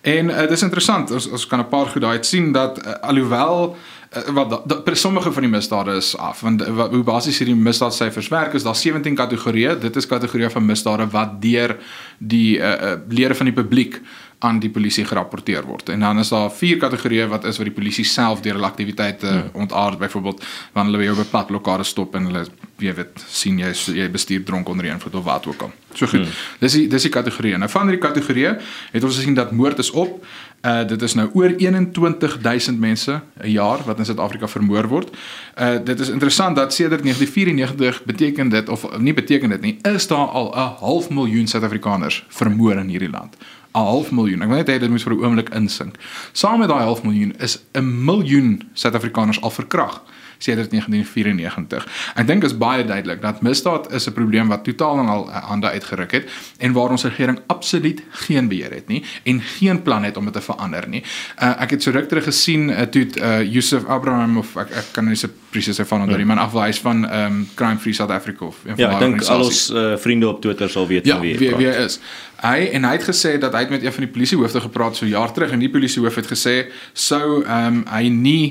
En 0.00 0.30
uh, 0.30 0.48
dis 0.48 0.62
interessant, 0.62 1.10
ons 1.10 1.30
ons 1.30 1.46
kan 1.46 1.58
'n 1.58 1.68
paar 1.68 1.86
goed 1.86 2.02
daai 2.02 2.18
sien 2.22 2.52
dat 2.52 2.78
uh, 2.78 2.92
alhoewel 3.00 3.76
uh, 4.16 4.34
wat 4.34 4.50
da, 4.50 4.60
da, 4.84 4.94
sommige 4.94 5.32
van 5.32 5.42
die 5.42 5.50
misdade 5.50 5.96
is 5.96 6.16
af 6.16 6.40
want 6.40 6.64
wat, 6.66 6.90
hoe 6.90 7.02
basies 7.02 7.38
hierdie 7.38 7.56
misdaadsyfers 7.56 8.28
werk 8.28 8.54
is 8.54 8.62
daar 8.62 8.76
17 8.76 9.14
kategorieë 9.14 9.78
dit 9.78 9.96
is 9.96 10.06
kategorieë 10.06 10.50
van 10.50 10.66
misdade 10.66 11.08
wat 11.10 11.42
deur 11.42 11.76
die 12.18 12.58
uh, 12.58 12.72
uh, 12.72 12.94
lede 13.08 13.34
van 13.34 13.46
die 13.46 13.54
publiek 13.54 14.00
aan 14.38 14.58
die 14.62 14.70
polisie 14.70 15.04
gerapporteer 15.04 15.66
word. 15.66 15.88
En 15.88 16.00
dan 16.00 16.18
is 16.18 16.28
daar 16.28 16.50
vier 16.54 16.78
kategorieë 16.78 17.26
wat 17.26 17.44
is 17.44 17.58
wat 17.58 17.66
die 17.66 17.74
polisie 17.74 18.04
self 18.06 18.40
deur 18.40 18.54
hulle 18.54 18.70
aktiwiteite 18.70 19.26
hmm. 19.26 19.50
ontaard, 19.52 19.98
byvoorbeeld 19.98 20.44
wanneer 20.72 20.92
hulle 20.92 21.04
jou 21.04 21.16
op 21.18 21.24
'n 21.24 21.30
padblokkade 21.30 21.84
stop 21.84 22.14
en 22.14 22.24
hulle 22.30 22.46
jy 22.78 22.94
weet 22.94 23.24
sien 23.26 23.58
jy 23.58 23.72
jy 23.94 24.10
bestuur 24.10 24.44
dronk 24.44 24.68
onder 24.68 24.84
invloed 24.84 25.14
of 25.14 25.24
wat 25.24 25.46
ook 25.46 25.62
al. 25.62 25.72
So 25.94 26.06
goed. 26.06 26.20
Hmm. 26.20 26.36
Dis 26.58 26.72
die 26.72 26.86
dis 26.88 27.02
die 27.02 27.10
kategorieë. 27.10 27.58
Nou 27.58 27.70
van 27.70 27.88
hierdie 27.88 28.06
kategorieë 28.06 28.58
het 28.92 29.04
ons 29.04 29.16
gesien 29.16 29.34
dat 29.34 29.52
moord 29.52 29.78
is 29.78 29.90
op. 29.90 30.24
Uh 30.62 30.86
dit 30.86 31.02
is 31.02 31.14
nou 31.14 31.30
oor 31.34 31.54
21000 31.56 32.78
mense 32.78 33.20
'n 33.42 33.50
jaar 33.50 33.78
wat 33.84 33.98
in 33.98 34.04
Suid-Afrika 34.04 34.48
vermoor 34.48 34.88
word. 34.88 35.16
Uh 35.56 35.78
dit 35.84 36.00
is 36.00 36.08
interessant 36.08 36.56
dat 36.56 36.74
sedert 36.74 37.02
1994 37.02 38.04
beteken 38.04 38.48
dit 38.48 38.68
of 38.68 38.98
nie 38.98 39.14
beteken 39.14 39.48
dit 39.48 39.60
nie, 39.60 39.78
is 39.82 40.06
daar 40.06 40.26
al 40.26 40.54
'n 40.54 40.74
half 40.78 41.10
miljoen 41.10 41.46
Suid-Afrikaners 41.46 42.24
vermoor 42.28 42.76
in 42.76 42.88
hierdie 42.88 43.10
land. 43.10 43.36
'n 43.78 43.90
half 43.92 44.10
miljoen. 44.10 44.42
Ek 44.42 44.48
wil 44.48 44.56
net 44.56 44.68
hê 44.68 44.78
dit 44.78 44.90
moet 44.90 45.02
vir 45.02 45.12
'n 45.12 45.24
oomblik 45.24 45.48
insink. 45.54 45.96
Saam 46.32 46.58
met 46.58 46.68
daai 46.68 46.84
half 46.84 47.02
miljoen 47.02 47.34
is 47.38 47.58
'n 47.74 48.04
miljoen 48.04 48.62
Suid-Afrikaners 48.74 49.40
al 49.40 49.50
verkragt 49.50 50.00
sedert 50.38 50.70
1994. 50.70 51.86
Ek 52.14 52.26
dink 52.26 52.44
is 52.46 52.54
baie 52.58 52.84
duidelik 52.86 53.22
dat 53.22 53.42
misdaad 53.42 53.92
is 53.92 54.06
'n 54.06 54.12
probleem 54.12 54.48
wat 54.48 54.64
totaal 54.64 54.98
en 54.98 55.08
al 55.08 55.30
hande 55.30 55.70
uitgeruk 55.70 56.12
het 56.12 56.30
en 56.58 56.72
waar 56.72 56.90
ons 56.90 57.04
regering 57.04 57.40
absoluut 57.46 58.02
geen 58.10 58.48
beheer 58.48 58.72
het 58.72 58.88
nie 58.88 59.04
en 59.24 59.40
geen 59.40 59.82
plan 59.82 60.04
het 60.04 60.16
om 60.16 60.24
dit 60.24 60.32
te 60.32 60.40
verander 60.40 60.88
nie. 60.88 61.02
Uh, 61.42 61.62
ek 61.62 61.70
het 61.70 61.82
so 61.82 61.90
ruk 61.90 62.08
terug 62.08 62.24
gesien 62.24 62.70
uh, 62.70 62.80
toe 62.82 63.06
uh, 63.20 63.42
Yusuf 63.42 63.84
Abraham 63.84 64.38
of 64.38 64.56
ek, 64.56 64.70
ek 64.70 64.92
kan 64.92 65.08
nie 65.08 65.16
se 65.16 65.28
presies 65.50 65.76
sy 65.76 65.84
van 65.84 66.04
onder 66.04 66.20
die 66.20 66.26
man 66.28 66.38
afwys 66.38 66.80
van 66.84 67.04
um, 67.04 67.48
Crime 67.54 67.78
Free 67.78 67.94
South 67.96 68.10
Africa 68.10 68.44
of 68.44 68.56
Ja, 68.76 68.92
ek 68.92 68.98
dink 69.00 69.24
al 69.24 69.44
ons 69.44 69.70
uh, 69.70 69.96
vriende 69.96 70.28
op 70.28 70.42
Twitter 70.44 70.70
sal 70.70 70.86
weet 70.86 71.06
ja, 71.06 71.16
van 71.16 71.24
wie 71.26 71.38
wie, 71.38 71.54
wie 71.56 71.66
hy 71.66 71.84
is. 71.84 71.98
Hy 72.42 72.68
en 72.78 72.84
hy 72.84 72.92
het 72.92 73.06
gesê 73.08 73.38
dat 73.38 73.52
hy 73.56 73.64
het 73.66 73.70
met 73.70 73.82
een 73.82 73.92
van 73.92 74.06
die 74.06 74.12
polisiehoofde 74.12 74.60
gepraat 74.60 74.96
so 74.96 75.06
jaar 75.06 75.32
terug 75.32 75.50
en 75.50 75.62
die 75.62 75.72
polisiehoof 75.72 76.20
het 76.22 76.30
gesê 76.30 76.56
sou 76.92 77.42
ehm 77.44 77.82
um, 77.82 77.84
hy 77.90 78.08
nie 78.12 78.42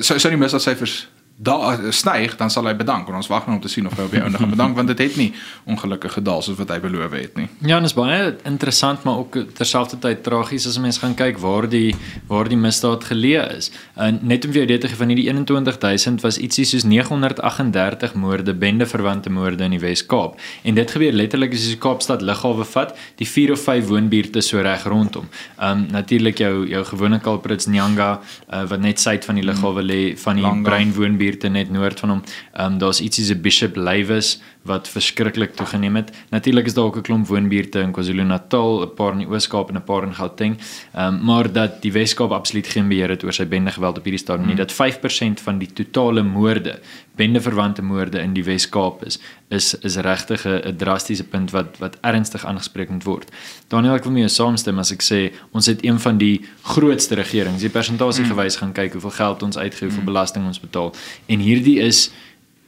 sou 0.00 0.18
sou 0.18 0.30
nie 0.32 0.40
misdaadsyfers 0.40 1.06
daar 1.42 1.80
styg 1.92 2.36
dan 2.36 2.50
sal 2.50 2.68
hy 2.70 2.74
bedank 2.78 3.08
en 3.10 3.18
ons 3.18 3.28
wag 3.30 3.46
net 3.46 3.56
om 3.56 3.62
te 3.62 3.70
sien 3.70 3.86
of 3.86 3.96
hy 3.98 4.04
op 4.06 4.12
die 4.14 4.20
ouene 4.22 4.38
gaan 4.38 4.52
bedank 4.52 4.76
want 4.78 4.92
dit 4.92 5.00
het 5.02 5.16
nie 5.18 5.30
ongelukkig 5.66 6.14
gedaal 6.18 6.42
soos 6.44 6.58
wat 6.60 6.70
hy 6.70 6.78
beloof 6.82 7.14
het 7.16 7.38
nie. 7.38 7.48
Ja, 7.66 7.80
en 7.80 7.88
is 7.88 7.96
baie 7.98 8.36
interessant 8.48 9.02
maar 9.06 9.22
ook 9.24 9.38
terselfdertyd 9.58 10.22
tragies 10.22 10.66
as 10.70 10.78
mense 10.82 11.02
gaan 11.02 11.16
kyk 11.18 11.40
waar 11.42 11.66
die 11.70 11.94
waar 12.30 12.50
die 12.50 12.58
misdaad 12.58 13.08
geleë 13.10 13.46
is. 13.56 13.70
En 13.98 14.20
net 14.22 14.46
om 14.46 14.52
vir 14.54 14.62
jou 14.62 14.68
dit 14.70 14.80
te 14.84 14.90
gee 14.90 15.00
van 15.00 15.10
hierdie 15.12 15.26
21000 15.32 16.22
was 16.22 16.38
ietsie 16.38 16.64
soos 16.68 16.86
938 16.86 18.14
moorde, 18.14 18.54
bendeverwante 18.54 19.30
moorde 19.30 19.66
in 19.66 19.74
die 19.76 19.82
Wes-Kaap. 19.82 20.38
En 20.62 20.78
dit 20.78 20.94
gebeur 20.96 21.12
letterlik 21.12 21.56
as 21.58 21.66
jy 21.66 21.78
Kaapstad 21.82 22.22
lughawe 22.22 22.64
vat, 22.74 22.94
die 23.18 23.26
4 23.28 23.54
of 23.56 23.66
5 23.66 23.90
woonbuurte 23.90 24.44
so 24.44 24.62
reg 24.62 24.86
rondom. 24.86 25.26
Um 25.58 25.86
natuurlik 25.90 26.38
jou 26.38 26.54
jou 26.70 26.84
gewone 26.92 27.20
culprits 27.20 27.66
Nyanga 27.66 28.10
uh, 28.20 28.62
wat 28.70 28.80
net 28.80 29.00
suid 29.00 29.24
van 29.24 29.40
die 29.40 29.44
lughawe 29.46 29.82
lê 29.82 30.00
van 30.18 30.38
die 30.38 30.46
Langa. 30.46 30.68
Brein 30.70 30.94
woonbuurte 31.32 31.48
net 31.48 31.70
noord 31.70 32.00
van 32.00 32.08
hom. 32.08 32.22
Um 32.60 32.78
daar's 32.78 33.00
ietsie 33.00 33.24
se 33.24 33.36
Bishop 33.36 33.76
Lywes 33.76 34.40
wat 34.62 34.88
verskriklik 34.88 35.54
toegeneem 35.54 35.96
het. 35.96 36.12
Natuurlik 36.30 36.66
is 36.66 36.74
daar 36.74 36.84
ook 36.84 36.96
'n 36.96 37.02
klomp 37.02 37.26
woonbuurte 37.26 37.80
in 37.80 37.92
KwaZulu-Natal, 37.92 38.82
'n 38.82 38.94
paar 38.94 39.12
in 39.12 39.18
die 39.18 39.28
Oos-Kaap 39.28 39.68
en 39.68 39.76
'n 39.76 39.84
paar 39.84 40.02
in 40.02 40.14
Gauteng. 40.14 40.58
Um 40.96 41.20
maar 41.24 41.52
dat 41.52 41.82
die 41.82 41.92
Wes-Kaap 41.92 42.30
absoluut 42.30 42.66
geen 42.66 42.88
beheer 42.88 43.08
het 43.08 43.24
oor 43.24 43.32
sy 43.32 43.46
bendegeweld 43.46 43.98
op 43.98 44.04
hierdie 44.04 44.20
stadium 44.20 44.46
nie. 44.46 44.56
Dat 44.56 44.72
5% 44.72 45.40
van 45.40 45.58
die 45.58 45.72
totale 45.72 46.22
moorde, 46.22 46.80
bendeverwante 47.16 47.82
moorde 47.82 48.20
in 48.20 48.32
die 48.32 48.44
Wes-Kaap 48.44 49.04
is, 49.04 49.18
is 49.48 49.74
is 49.78 49.96
regtig 49.96 50.46
'n 50.46 50.76
drastiese 50.76 51.24
punt 51.24 51.50
wat 51.50 51.78
wat 51.78 51.96
ernstig 52.00 52.44
aangespreek 52.44 52.90
moet 52.90 53.04
word. 53.04 53.30
Daniel, 53.68 53.94
ek 53.94 54.04
wil 54.04 54.12
mee 54.12 54.28
saamstem 54.28 54.78
as 54.78 54.92
ek 54.92 55.02
sê 55.02 55.32
ons 55.52 55.66
het 55.66 55.84
een 55.84 56.00
van 56.00 56.18
die 56.18 56.40
grootste 56.62 57.14
regerings, 57.14 57.60
die 57.60 57.68
persentasie 57.68 58.24
gewys 58.24 58.56
gaan 58.56 58.72
kyk 58.72 58.92
hoeveel 58.92 59.10
geld 59.10 59.42
ons 59.42 59.58
uitgee, 59.58 59.88
hoeveel 59.88 60.04
belasting 60.04 60.46
ons 60.46 60.60
betaal 60.60 60.94
en 61.26 61.38
hierdie 61.38 61.80
is 61.80 62.10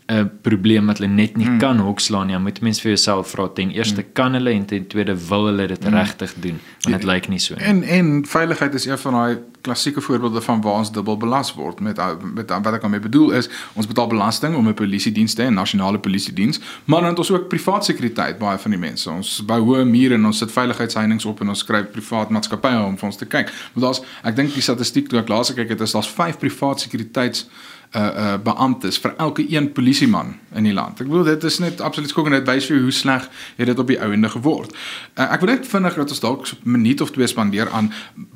'n 0.07 0.31
probleem 0.43 0.87
wat 0.87 0.99
hulle 0.99 1.11
net 1.11 1.37
nie 1.37 1.49
mm. 1.49 1.59
kan 1.59 1.79
hokslaan 1.79 2.27
nie. 2.27 2.35
Jy 2.35 2.41
moet 2.43 2.61
mens 2.61 2.81
vir 2.81 2.91
jouself 2.93 3.31
vra 3.33 3.47
ten 3.49 3.71
eerste 3.73 4.03
mm. 4.03 4.13
kan 4.13 4.37
hulle 4.37 4.51
en 4.51 4.65
ten 4.69 4.87
tweede 4.87 5.15
wil 5.29 5.47
hulle 5.49 5.67
dit 5.67 5.85
mm. 5.85 5.95
regtig 5.95 6.35
doen? 6.45 6.59
Want 6.83 6.97
dit 6.97 7.07
lyk 7.09 7.29
nie 7.29 7.39
so 7.41 7.55
nie. 7.55 7.65
En 7.65 7.83
en 7.83 8.27
veiligheid 8.29 8.75
is 8.75 8.85
een 8.85 8.99
van 8.99 9.13
daai 9.13 9.39
klassieke 9.65 10.01
voorbeelde 10.01 10.41
van 10.45 10.61
waar 10.61 10.83
ons 10.83 10.93
dubbel 10.93 11.17
belas 11.17 11.55
word 11.55 11.81
met 11.81 11.97
met 12.35 12.51
wat 12.51 12.75
ek 12.75 12.85
daarmee 12.85 13.01
bedoel 13.01 13.31
is 13.41 13.49
ons 13.73 13.87
betaal 13.89 14.07
belasting 14.13 14.57
om 14.57 14.69
'n 14.69 14.75
polisie 14.75 15.13
dienste 15.13 15.43
en 15.43 15.55
nasionale 15.55 15.99
polisie 15.99 16.33
diens, 16.33 16.61
maar 16.85 17.01
dan 17.01 17.11
het 17.11 17.19
ons 17.19 17.31
ook 17.31 17.49
privaat 17.49 17.85
sekuriteit 17.85 18.39
baie 18.39 18.59
van 18.59 18.71
die 18.71 18.81
mense. 18.81 19.11
Ons 19.11 19.43
bou 19.45 19.61
hoë 19.61 19.85
mure 19.85 20.15
en 20.15 20.27
ons 20.27 20.39
sit 20.39 20.53
veiligheidsheininge 20.53 21.29
op 21.29 21.41
en 21.41 21.49
ons 21.49 21.59
skryf 21.59 21.91
privaat 21.91 22.29
maatskappye 22.31 22.85
om 22.85 22.99
vir 22.99 23.07
ons 23.07 23.17
te 23.17 23.27
kyk. 23.27 23.53
Maar 23.73 23.85
daar's 23.85 24.03
ek 24.23 24.37
dink 24.37 24.53
die 24.55 24.63
statistiek 24.63 25.09
toe 25.09 25.19
ek 25.19 25.29
laas 25.29 25.49
gekyk 25.49 25.69
het 25.69 25.81
is 25.81 25.93
daar's 25.93 26.09
5 26.09 26.39
privaat 26.39 26.81
sekuriteits 26.81 27.49
uh 27.93 28.03
uh 28.03 28.35
beamptes 28.43 28.99
vir 28.99 29.15
elke 29.17 29.45
een 29.49 29.73
polisieman 29.73 30.35
in 30.55 30.63
die 30.63 30.73
land. 30.73 31.01
Ek 31.01 31.07
bedoel 31.07 31.25
dit 31.25 31.45
is 31.45 31.59
net 31.59 31.81
absoluut 31.81 32.11
skokkend 32.11 32.35
net 32.35 32.47
wys 32.49 32.67
vir 32.71 32.81
hoe 32.83 32.93
sleg 32.95 33.29
het 33.57 33.67
dit 33.67 33.79
op 33.79 33.87
die 33.91 33.99
ouende 34.01 34.29
geword. 34.29 34.75
Uh, 35.15 35.33
ek 35.33 35.41
wil 35.41 35.53
net 35.55 35.67
vinnig 35.67 35.95
dat 35.95 36.11
ons 36.11 36.21
dalk 36.21 36.47
'n 36.47 36.59
minuut 36.63 37.01
of 37.01 37.11
twee 37.11 37.27
spandeer 37.27 37.71
aan 37.71 37.93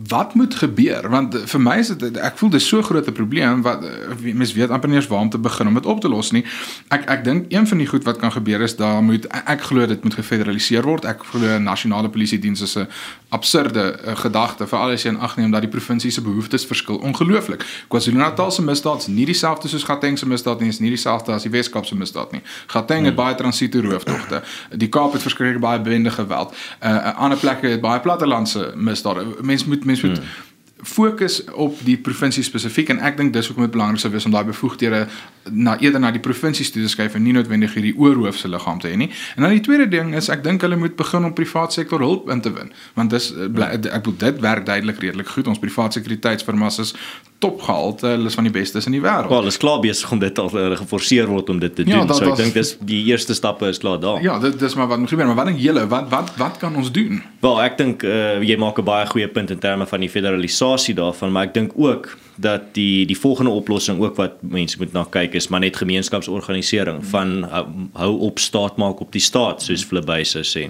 wat 0.09 0.35
moet 0.35 0.55
gebeur 0.55 1.09
want 1.11 1.37
vir 1.45 1.61
my 1.61 1.77
is 1.79 1.89
dit 1.89 2.17
ek 2.17 2.39
voel 2.39 2.51
dis 2.51 2.69
so 2.69 2.83
groot 2.83 3.07
'n 3.07 3.13
probleem 3.13 3.63
wat 3.63 3.85
uh, 3.85 4.35
mens 4.35 4.53
weet 4.53 4.71
amper 4.71 4.89
nie 4.89 4.97
eens 4.97 5.07
waar 5.07 5.21
om 5.21 5.31
te 5.31 5.39
begin 5.39 5.67
om 5.67 5.75
dit 5.75 5.87
op 5.87 6.01
te 6.01 6.09
los 6.09 6.31
nie. 6.31 6.45
Ek 6.89 7.05
ek 7.11 7.25
dink 7.25 7.53
een 7.53 7.67
van 7.67 7.79
die 7.79 7.87
goed 7.87 8.05
wat 8.05 8.17
kan 8.17 8.33
gebeur 8.33 8.61
is 8.61 8.77
daar 8.77 9.03
moet 9.03 9.27
ek, 9.27 9.49
ek 9.49 9.61
glo 9.61 9.87
dit 9.87 10.03
moet 10.03 10.15
gefederaliseer 10.15 10.83
word. 10.83 11.05
Ek 11.05 11.23
glo 11.25 11.59
nasionale 11.59 12.09
polisie 12.09 12.39
diens 12.39 12.61
is 12.61 12.77
'n 12.77 12.89
absurde 13.29 13.99
uh, 14.05 14.17
gedagte 14.17 14.67
veral 14.67 14.91
as 14.91 15.03
jy 15.03 15.11
in 15.11 15.21
ag 15.21 15.37
neem 15.37 15.51
dat 15.51 15.61
die 15.61 15.71
provinsie 15.71 16.11
se 16.11 16.23
behoeftes 16.23 16.67
verskil 16.67 16.97
ongelooflik. 16.97 17.65
KwaZulu-Natal 17.89 18.51
se 18.51 18.63
misdaad 18.63 19.01
is 19.01 19.07
nie 19.07 19.27
dieselfde 19.27 19.48
soos 19.69 19.85
Gauteng 19.85 20.19
se 20.19 20.27
misdaad 20.27 20.61
nie, 20.61 20.69
is 20.69 20.79
nie 20.79 20.91
dieselfde 20.91 21.33
as 21.33 21.43
die 21.43 21.51
Wes-Kaap 21.51 21.87
se 21.87 21.97
misdaad 21.97 22.33
nie. 22.33 22.43
Gauteng 22.67 23.05
het 23.05 23.15
baie 23.15 23.35
transito 23.35 23.81
rooftogte. 23.81 24.43
Die 24.77 24.89
Kaap 24.89 25.13
het 25.13 25.23
verskriklik 25.23 25.61
baie 25.61 25.81
bende 25.81 26.11
geweld. 26.11 26.55
Uh 26.83 27.15
ander 27.15 27.39
plekke 27.39 27.67
het 27.67 27.81
baie 27.81 28.01
plattelandse 28.01 28.73
misdade. 28.77 29.27
Mens 29.41 29.65
moet 29.65 29.85
mens 29.85 30.03
moet 30.03 30.19
hmm 30.19 30.47
fokus 30.83 31.45
op 31.45 31.79
die 31.83 31.97
provinsie 31.99 32.43
spesifiek 32.43 32.93
en 32.93 33.01
ek 33.03 33.17
dink 33.19 33.33
dis 33.35 33.49
hoekom 33.51 33.67
dit 33.67 33.75
belangrik 33.75 34.03
sou 34.03 34.11
wees 34.13 34.27
om 34.29 34.35
daai 34.35 34.47
bevoegdhede 34.47 35.07
na 35.51 35.79
eerder 35.81 36.01
na 36.01 36.11
die 36.15 36.23
provinsies 36.23 36.71
toe 36.73 36.83
te 36.83 36.89
skuif 36.89 37.15
en 37.15 37.23
nie 37.23 37.33
noodwendig 37.37 37.75
hierdie 37.75 37.95
oorhoofse 37.97 38.49
liggaam 38.49 38.81
te 38.83 38.91
hê 38.91 38.97
nie. 38.97 39.11
En 39.37 39.47
dan 39.47 39.55
die 39.57 39.65
tweede 39.65 39.89
ding 39.89 40.15
is 40.19 40.29
ek 40.33 40.45
dink 40.45 40.63
hulle 40.67 40.77
moet 40.77 40.97
begin 40.97 41.25
om 41.25 41.35
privaat 41.35 41.73
sektor 41.73 42.03
hulp 42.05 42.31
in 42.31 42.41
te 42.45 42.53
win 42.55 42.73
want 42.95 43.11
dis 43.15 43.31
ek 43.33 44.03
bedoel 44.03 44.19
dit 44.19 44.41
werk 44.45 44.67
duidelik 44.67 45.01
redelik 45.03 45.29
goed. 45.29 45.49
Ons 45.49 45.61
privaat 45.63 45.97
sekuriteitsfirmas 45.97 46.79
is 46.85 46.95
topgehalte, 47.39 48.07
hulle 48.17 48.27
is 48.27 48.35
van 48.35 48.49
die 48.49 48.53
bestes 48.53 48.89
in 48.91 48.97
die 48.97 49.03
wêreld. 49.03 49.31
Wel, 49.31 49.47
is 49.47 49.59
klaar 49.63 49.79
besig 49.83 50.11
om 50.11 50.19
dit 50.19 50.39
al 50.43 50.49
uh, 50.59 50.71
geforseer 50.81 51.29
word 51.31 51.51
om 51.53 51.61
dit 51.63 51.75
te 51.75 51.85
ja, 51.87 52.01
doen. 52.01 52.09
Dat, 52.11 52.19
so 52.19 52.33
ek 52.33 52.41
dink 52.41 52.57
dis 52.59 52.75
die 52.83 53.05
eerste 53.13 53.37
stappe 53.39 53.71
is 53.71 53.79
klaar 53.83 54.01
daar. 54.03 54.23
Ja, 54.25 54.39
dit 54.43 54.59
dis 54.59 54.75
maar 54.79 54.91
wat 54.91 54.99
moet 54.99 55.13
gebeur, 55.13 55.31
maar 55.31 55.39
wat 55.39 55.53
dink 55.53 55.63
julle? 55.63 55.87
Wat 55.91 56.09
wat 56.11 56.33
wat 56.41 56.59
kan 56.63 56.75
ons 56.79 56.91
doen? 56.95 57.23
Wel, 57.45 57.61
ek 57.63 57.79
dink 57.79 58.07
uh, 58.07 58.41
jy 58.43 58.59
maak 58.59 58.81
'n 58.83 58.89
baie 58.89 59.07
goeie 59.07 59.29
punt 59.31 59.55
in 59.55 59.63
terme 59.63 59.87
van 59.87 60.03
die 60.03 60.11
federalisasie 60.11 60.97
daarvan, 60.99 61.33
maar 61.33 61.51
ek 61.51 61.55
dink 61.55 61.79
ook 61.79 62.11
dat 62.39 62.71
die 62.79 63.07
die 63.07 63.19
volgende 63.19 63.51
oplossing 63.51 63.99
ook 64.01 64.17
wat 64.17 64.39
mense 64.41 64.79
moet 64.79 64.93
na 64.95 65.03
kyk 65.11 65.35
is 65.35 65.49
maar 65.51 65.61
net 65.65 65.77
gemeenskapsorganisering 65.77 67.01
van 67.11 67.43
hou, 67.51 67.65
hou 67.99 68.13
op 68.29 68.39
staat 68.39 68.77
maak 68.79 69.01
op 69.03 69.13
die 69.13 69.23
staat 69.23 69.63
soos 69.63 69.85
Flibyse 69.85 70.45
sê. 70.47 70.69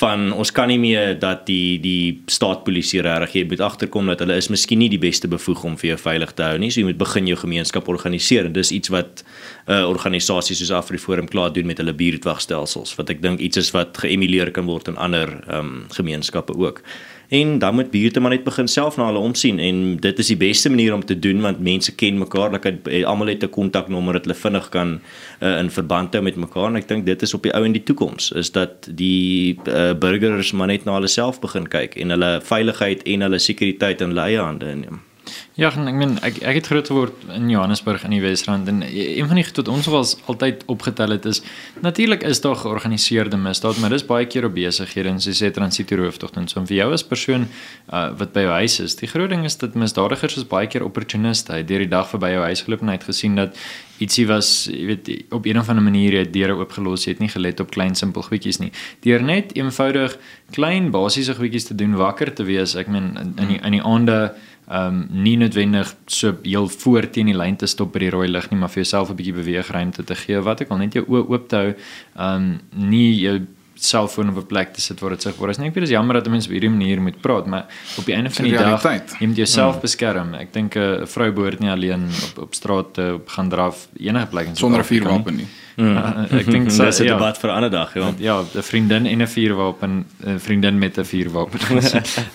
Van 0.00 0.28
ons 0.32 0.52
kan 0.52 0.68
nie 0.68 0.78
meer 0.78 1.14
dat 1.18 1.46
die 1.48 1.80
die 1.80 2.20
staatpolisie 2.30 3.00
regtig 3.06 3.38
jy 3.40 3.44
moet 3.48 3.64
agterkom 3.64 4.12
dat 4.12 4.20
hulle 4.20 4.36
is 4.36 4.50
miskien 4.52 4.82
nie 4.82 4.90
die 4.92 5.00
beste 5.00 5.28
bevoeg 5.28 5.64
om 5.64 5.78
vir 5.80 5.94
jou 5.94 6.00
veilig 6.04 6.34
te 6.36 6.44
hou 6.44 6.58
nie 6.60 6.70
so 6.70 6.82
jy 6.82 6.90
moet 6.90 7.00
begin 7.00 7.30
jou 7.32 7.38
gemeenskap 7.40 7.88
organiseer. 7.88 8.50
En 8.50 8.52
dis 8.52 8.72
iets 8.72 8.92
wat 8.92 9.24
'n 9.66 9.72
uh, 9.72 9.88
organisasie 9.88 10.56
soos 10.56 10.70
AfriForum 10.70 11.28
klaar 11.28 11.52
doen 11.52 11.66
met 11.66 11.78
hulle 11.78 11.92
buurtwagstelsels 11.94 12.94
wat 12.96 13.10
ek 13.10 13.22
dink 13.22 13.40
iets 13.40 13.56
is 13.56 13.70
wat 13.70 13.96
geëmuleer 13.98 14.50
kan 14.50 14.66
word 14.66 14.88
in 14.88 14.96
ander 14.96 15.40
um, 15.48 15.86
gemeenskappe 15.88 16.56
ook 16.56 16.82
en 17.30 17.58
dan 17.58 17.74
moet 17.74 17.90
buurte 17.90 18.20
maar 18.20 18.30
net 18.30 18.44
begin 18.44 18.68
self 18.68 18.96
na 18.96 19.06
hulle 19.06 19.22
omsien 19.22 19.58
en 19.62 19.96
dit 20.02 20.18
is 20.18 20.30
die 20.32 20.36
beste 20.36 20.70
manier 20.70 20.94
om 20.94 21.04
te 21.04 21.18
doen 21.18 21.40
want 21.40 21.60
mense 21.62 21.94
ken 21.94 22.18
mekaar 22.18 22.50
like 22.50 22.72
eh, 22.90 23.04
almal 23.06 23.30
het 23.30 23.44
'n 23.44 23.54
kontaknommer 23.54 24.12
dat 24.12 24.24
hulle 24.24 24.34
vinnig 24.34 24.68
kan 24.68 25.00
uh, 25.40 25.58
in 25.58 25.70
verband 25.70 26.12
hou 26.12 26.22
met 26.22 26.36
mekaar 26.36 26.66
en 26.66 26.76
ek 26.76 26.88
dink 26.88 27.06
dit 27.06 27.22
is 27.22 27.34
op 27.34 27.42
die 27.42 27.54
ou 27.54 27.64
en 27.64 27.72
die 27.72 27.82
toekoms 27.82 28.32
is 28.32 28.50
dat 28.50 28.88
die 28.90 29.58
uh, 29.66 29.92
burgers 29.94 30.52
maar 30.52 30.66
net 30.66 30.84
na 30.84 30.92
hulle 30.98 31.08
self 31.08 31.40
begin 31.40 31.68
kyk 31.68 31.94
en 31.96 32.10
hulle 32.10 32.40
veiligheid 32.42 33.02
en 33.02 33.20
hulle 33.20 33.38
sekuriteit 33.38 34.00
in 34.00 34.08
hulle 34.08 34.26
eie 34.26 34.38
hande 34.38 34.66
inneem. 34.66 35.09
Ja, 35.54 35.68
ek 35.68 35.94
meen 35.94 36.16
ek 36.26 36.40
ek 36.42 36.60
het 36.60 36.70
groot 36.70 36.88
geword 36.88 37.24
in 37.34 37.50
Johannesburg 37.52 38.04
in 38.04 38.14
die 38.14 38.22
Wesrand 38.22 38.68
en 38.68 38.82
een 38.86 39.26
van 39.26 39.36
die 39.36 39.44
goed 39.44 39.60
wat 39.62 39.68
ons 39.68 39.88
was 39.92 40.16
altyd 40.30 40.62
opgetel 40.66 41.10
het 41.16 41.26
is 41.28 41.42
natuurlik 41.80 42.22
is 42.22 42.40
daar 42.40 42.56
georganiseerde 42.56 43.36
misdaad, 43.36 43.78
maar 43.78 43.90
dis 43.90 44.06
baie 44.06 44.26
keer 44.26 44.48
op 44.48 44.54
besighede 44.54 45.08
en 45.08 45.20
soos 45.20 45.38
jy 45.40 45.50
sê 45.50 45.52
transito 45.54 45.96
rooftogte 45.96 46.40
en 46.40 46.48
so 46.48 46.64
vir 46.64 46.76
jou 46.80 46.88
as 46.94 47.04
persoon 47.04 47.46
uh, 47.92 48.08
wat 48.18 48.32
by 48.32 48.46
jou 48.46 48.56
huis 48.60 48.80
is. 48.80 48.96
Die 49.00 49.10
groot 49.10 49.30
ding 49.30 49.44
is 49.44 49.58
dat 49.60 49.78
misdadigers 49.78 50.36
is 50.40 50.48
baie 50.48 50.68
keer 50.70 50.84
opportuniste. 50.86 51.52
Hy 51.52 51.62
het 51.62 51.68
deur 51.68 51.84
die 51.84 51.92
dag 51.92 52.08
verby 52.10 52.34
jou 52.34 52.42
huis 52.48 52.64
geloop 52.66 52.84
en 52.84 52.92
hy 52.92 52.98
het 52.98 53.08
gesien 53.10 53.38
dat 53.38 53.56
ietsie 54.00 54.26
was, 54.28 54.50
jy 54.72 54.86
weet, 54.88 55.08
op 55.34 55.46
'n 55.46 55.58
of 55.60 55.68
ander 55.68 55.84
manier 55.84 56.18
het 56.18 56.32
deure 56.32 56.56
oopgelos, 56.56 57.04
jy 57.04 57.12
het 57.12 57.20
nie 57.20 57.28
gelet 57.28 57.60
op 57.60 57.70
klein 57.70 57.94
simpel 57.94 58.22
goedjies 58.22 58.58
nie. 58.58 58.72
Deur 59.00 59.22
net 59.22 59.54
eenvoudig 59.56 60.16
klein 60.50 60.90
basiese 60.90 61.34
goedjies 61.34 61.64
te 61.64 61.74
doen, 61.74 61.94
wakker 61.94 62.32
te 62.34 62.44
wees. 62.44 62.74
Ek 62.74 62.88
meen 62.88 63.16
in 63.36 63.48
die, 63.48 63.60
in 63.60 63.72
die 63.72 63.82
aande 63.82 64.34
ehm 64.70 64.86
um, 64.86 65.06
nie 65.10 65.36
noodwendig 65.36 65.94
so 66.06 66.36
heel 66.42 66.68
voor 66.68 67.10
teen 67.10 67.26
die 67.26 67.36
lyn 67.36 67.56
te 67.56 67.66
stop 67.66 67.92
by 67.92 68.04
die 68.04 68.10
rooi 68.10 68.28
lig 68.28 68.50
nie, 68.50 68.58
maar 68.58 68.70
vir 68.70 68.84
jouself 68.84 69.10
'n 69.10 69.16
bietjie 69.18 69.34
beweegruimte 69.34 70.04
te 70.04 70.14
gee. 70.14 70.40
Wat 70.40 70.60
ek 70.60 70.70
al 70.70 70.78
net 70.78 70.94
jou 70.94 71.04
oë 71.08 71.28
oop 71.28 71.48
te 71.48 71.56
hou, 71.56 71.74
ehm 72.16 72.36
um, 72.36 72.60
nie 72.70 73.18
jou 73.20 73.40
selfoon 73.74 74.28
op 74.28 74.36
'n 74.36 74.46
plek 74.46 74.72
te 74.72 74.80
sit 74.80 75.00
waar 75.00 75.10
dit 75.10 75.22
sigbaar 75.22 75.50
is 75.50 75.58
nie. 75.58 75.68
Ek 75.68 75.74
weet 75.74 75.84
dis 75.84 75.92
jammer 75.92 76.14
dat 76.14 76.28
mense 76.28 76.46
op 76.46 76.52
hierdie 76.52 76.70
manier 76.70 77.02
moet 77.02 77.20
praat, 77.20 77.46
maar 77.46 77.66
op 77.98 78.04
die 78.04 78.14
einde 78.14 78.30
van 78.30 78.44
die 78.44 78.52
dag 78.52 78.82
jy 79.18 79.26
moet 79.26 79.36
jouself 79.36 79.72
hmm. 79.72 79.80
beskerm. 79.80 80.34
Ek 80.34 80.52
dink 80.52 80.76
'n 80.76 81.06
vrou 81.06 81.32
behoort 81.32 81.60
nie 81.60 81.70
alleen 81.70 82.08
op 82.30 82.38
op 82.38 82.54
straat 82.54 82.94
te 82.94 83.20
gaan 83.26 83.48
draf 83.48 83.88
enige 83.96 84.26
plek 84.26 84.48
sonder 84.52 84.80
'n 84.80 84.84
vuurwapen 84.84 85.36
nie. 85.36 85.44
Mm. 85.44 85.69
Uh, 85.80 86.38
ek 86.38 86.50
dink 86.50 86.68
dis 86.68 86.78
'n 87.00 87.04
ja, 87.04 87.14
debat 87.14 87.38
vir 87.38 87.50
'n 87.50 87.54
ander 87.54 87.70
dag, 87.70 87.94
ja. 87.94 88.12
Ja, 88.18 88.36
'n 88.42 88.62
vriendin 88.62 89.06
en 89.06 89.22
'n 89.22 89.26
vuurwapen, 89.26 90.04
'n 90.26 90.38
vriendin 90.38 90.78
met 90.78 90.98
'n 90.98 91.04
vuurwapen. 91.04 91.60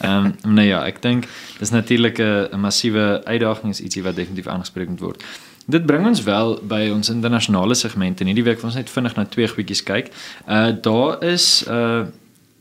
Ehm 0.02 0.34
um, 0.44 0.54
nee 0.54 0.68
ja, 0.68 0.86
ek 0.86 1.02
dink 1.02 1.28
dis 1.60 1.70
natuurlik 1.70 2.20
'n 2.20 2.60
massiewe 2.60 3.22
uitdaging 3.26 3.74
is 3.74 3.82
ietsie 3.82 4.04
wat 4.04 4.16
definitief 4.16 4.48
aangespreek 4.48 4.90
moet 4.90 5.00
word. 5.00 5.24
Dit 5.68 5.86
bring 5.86 6.06
ons 6.06 6.24
wel 6.24 6.60
by 6.62 6.90
ons 6.94 7.10
internasionale 7.10 7.74
segment 7.74 8.22
en 8.22 8.28
hierdie 8.28 8.44
week 8.44 8.64
ons 8.64 8.76
net 8.76 8.90
vinnig 8.90 9.16
na 9.16 9.26
twee 9.26 9.48
goedjies 9.48 9.84
kyk. 9.84 10.12
Uh 10.48 10.72
daar 10.82 11.24
is 11.24 11.66
uh 11.68 12.06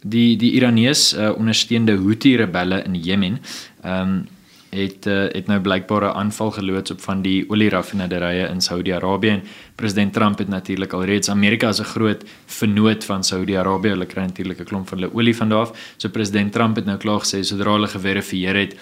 die 0.05 0.37
die 0.37 0.53
Iranese 0.53 1.17
uh, 1.17 1.31
ondersteunde 1.37 1.97
Houthi 1.97 2.37
rebelle 2.37 2.83
in 2.85 2.95
Jemen. 2.95 3.41
Ehm 3.83 4.01
um, 4.01 4.27
het 4.75 5.07
uh, 5.07 5.25
het 5.33 5.47
nou 5.47 5.61
blykbaar 5.61 6.03
'n 6.03 6.17
aanval 6.17 6.51
geloods 6.51 6.91
op 6.91 7.01
van 7.01 7.23
die 7.23 7.45
olieraffinaderiye 7.51 8.49
in 8.49 8.61
Saudi-Arabië 8.61 9.29
en 9.29 9.43
president 9.75 10.13
Trump 10.13 10.39
het 10.39 10.49
natuurlik 10.49 10.93
alreeds 10.93 11.29
Amerika 11.31 11.69
as 11.69 11.81
'n 11.81 11.93
groot 11.95 12.25
vennoot 12.47 13.05
van 13.05 13.25
Saudi-Arabië. 13.25 13.89
Hulle 13.89 14.07
kry 14.07 14.23
natuurlik 14.23 14.59
'n 14.61 14.65
klomp 14.65 14.89
van 14.89 14.99
hulle 14.99 15.15
olie 15.15 15.37
van 15.37 15.49
daar 15.49 15.59
af. 15.59 15.95
So 15.97 16.09
president 16.09 16.53
Trump 16.53 16.77
het 16.77 16.85
nou 16.85 16.99
klaar 16.99 17.21
gesê 17.21 17.41
sodra 17.41 17.73
hulle 17.73 17.89
geverifieer 17.89 18.57
het 18.57 18.77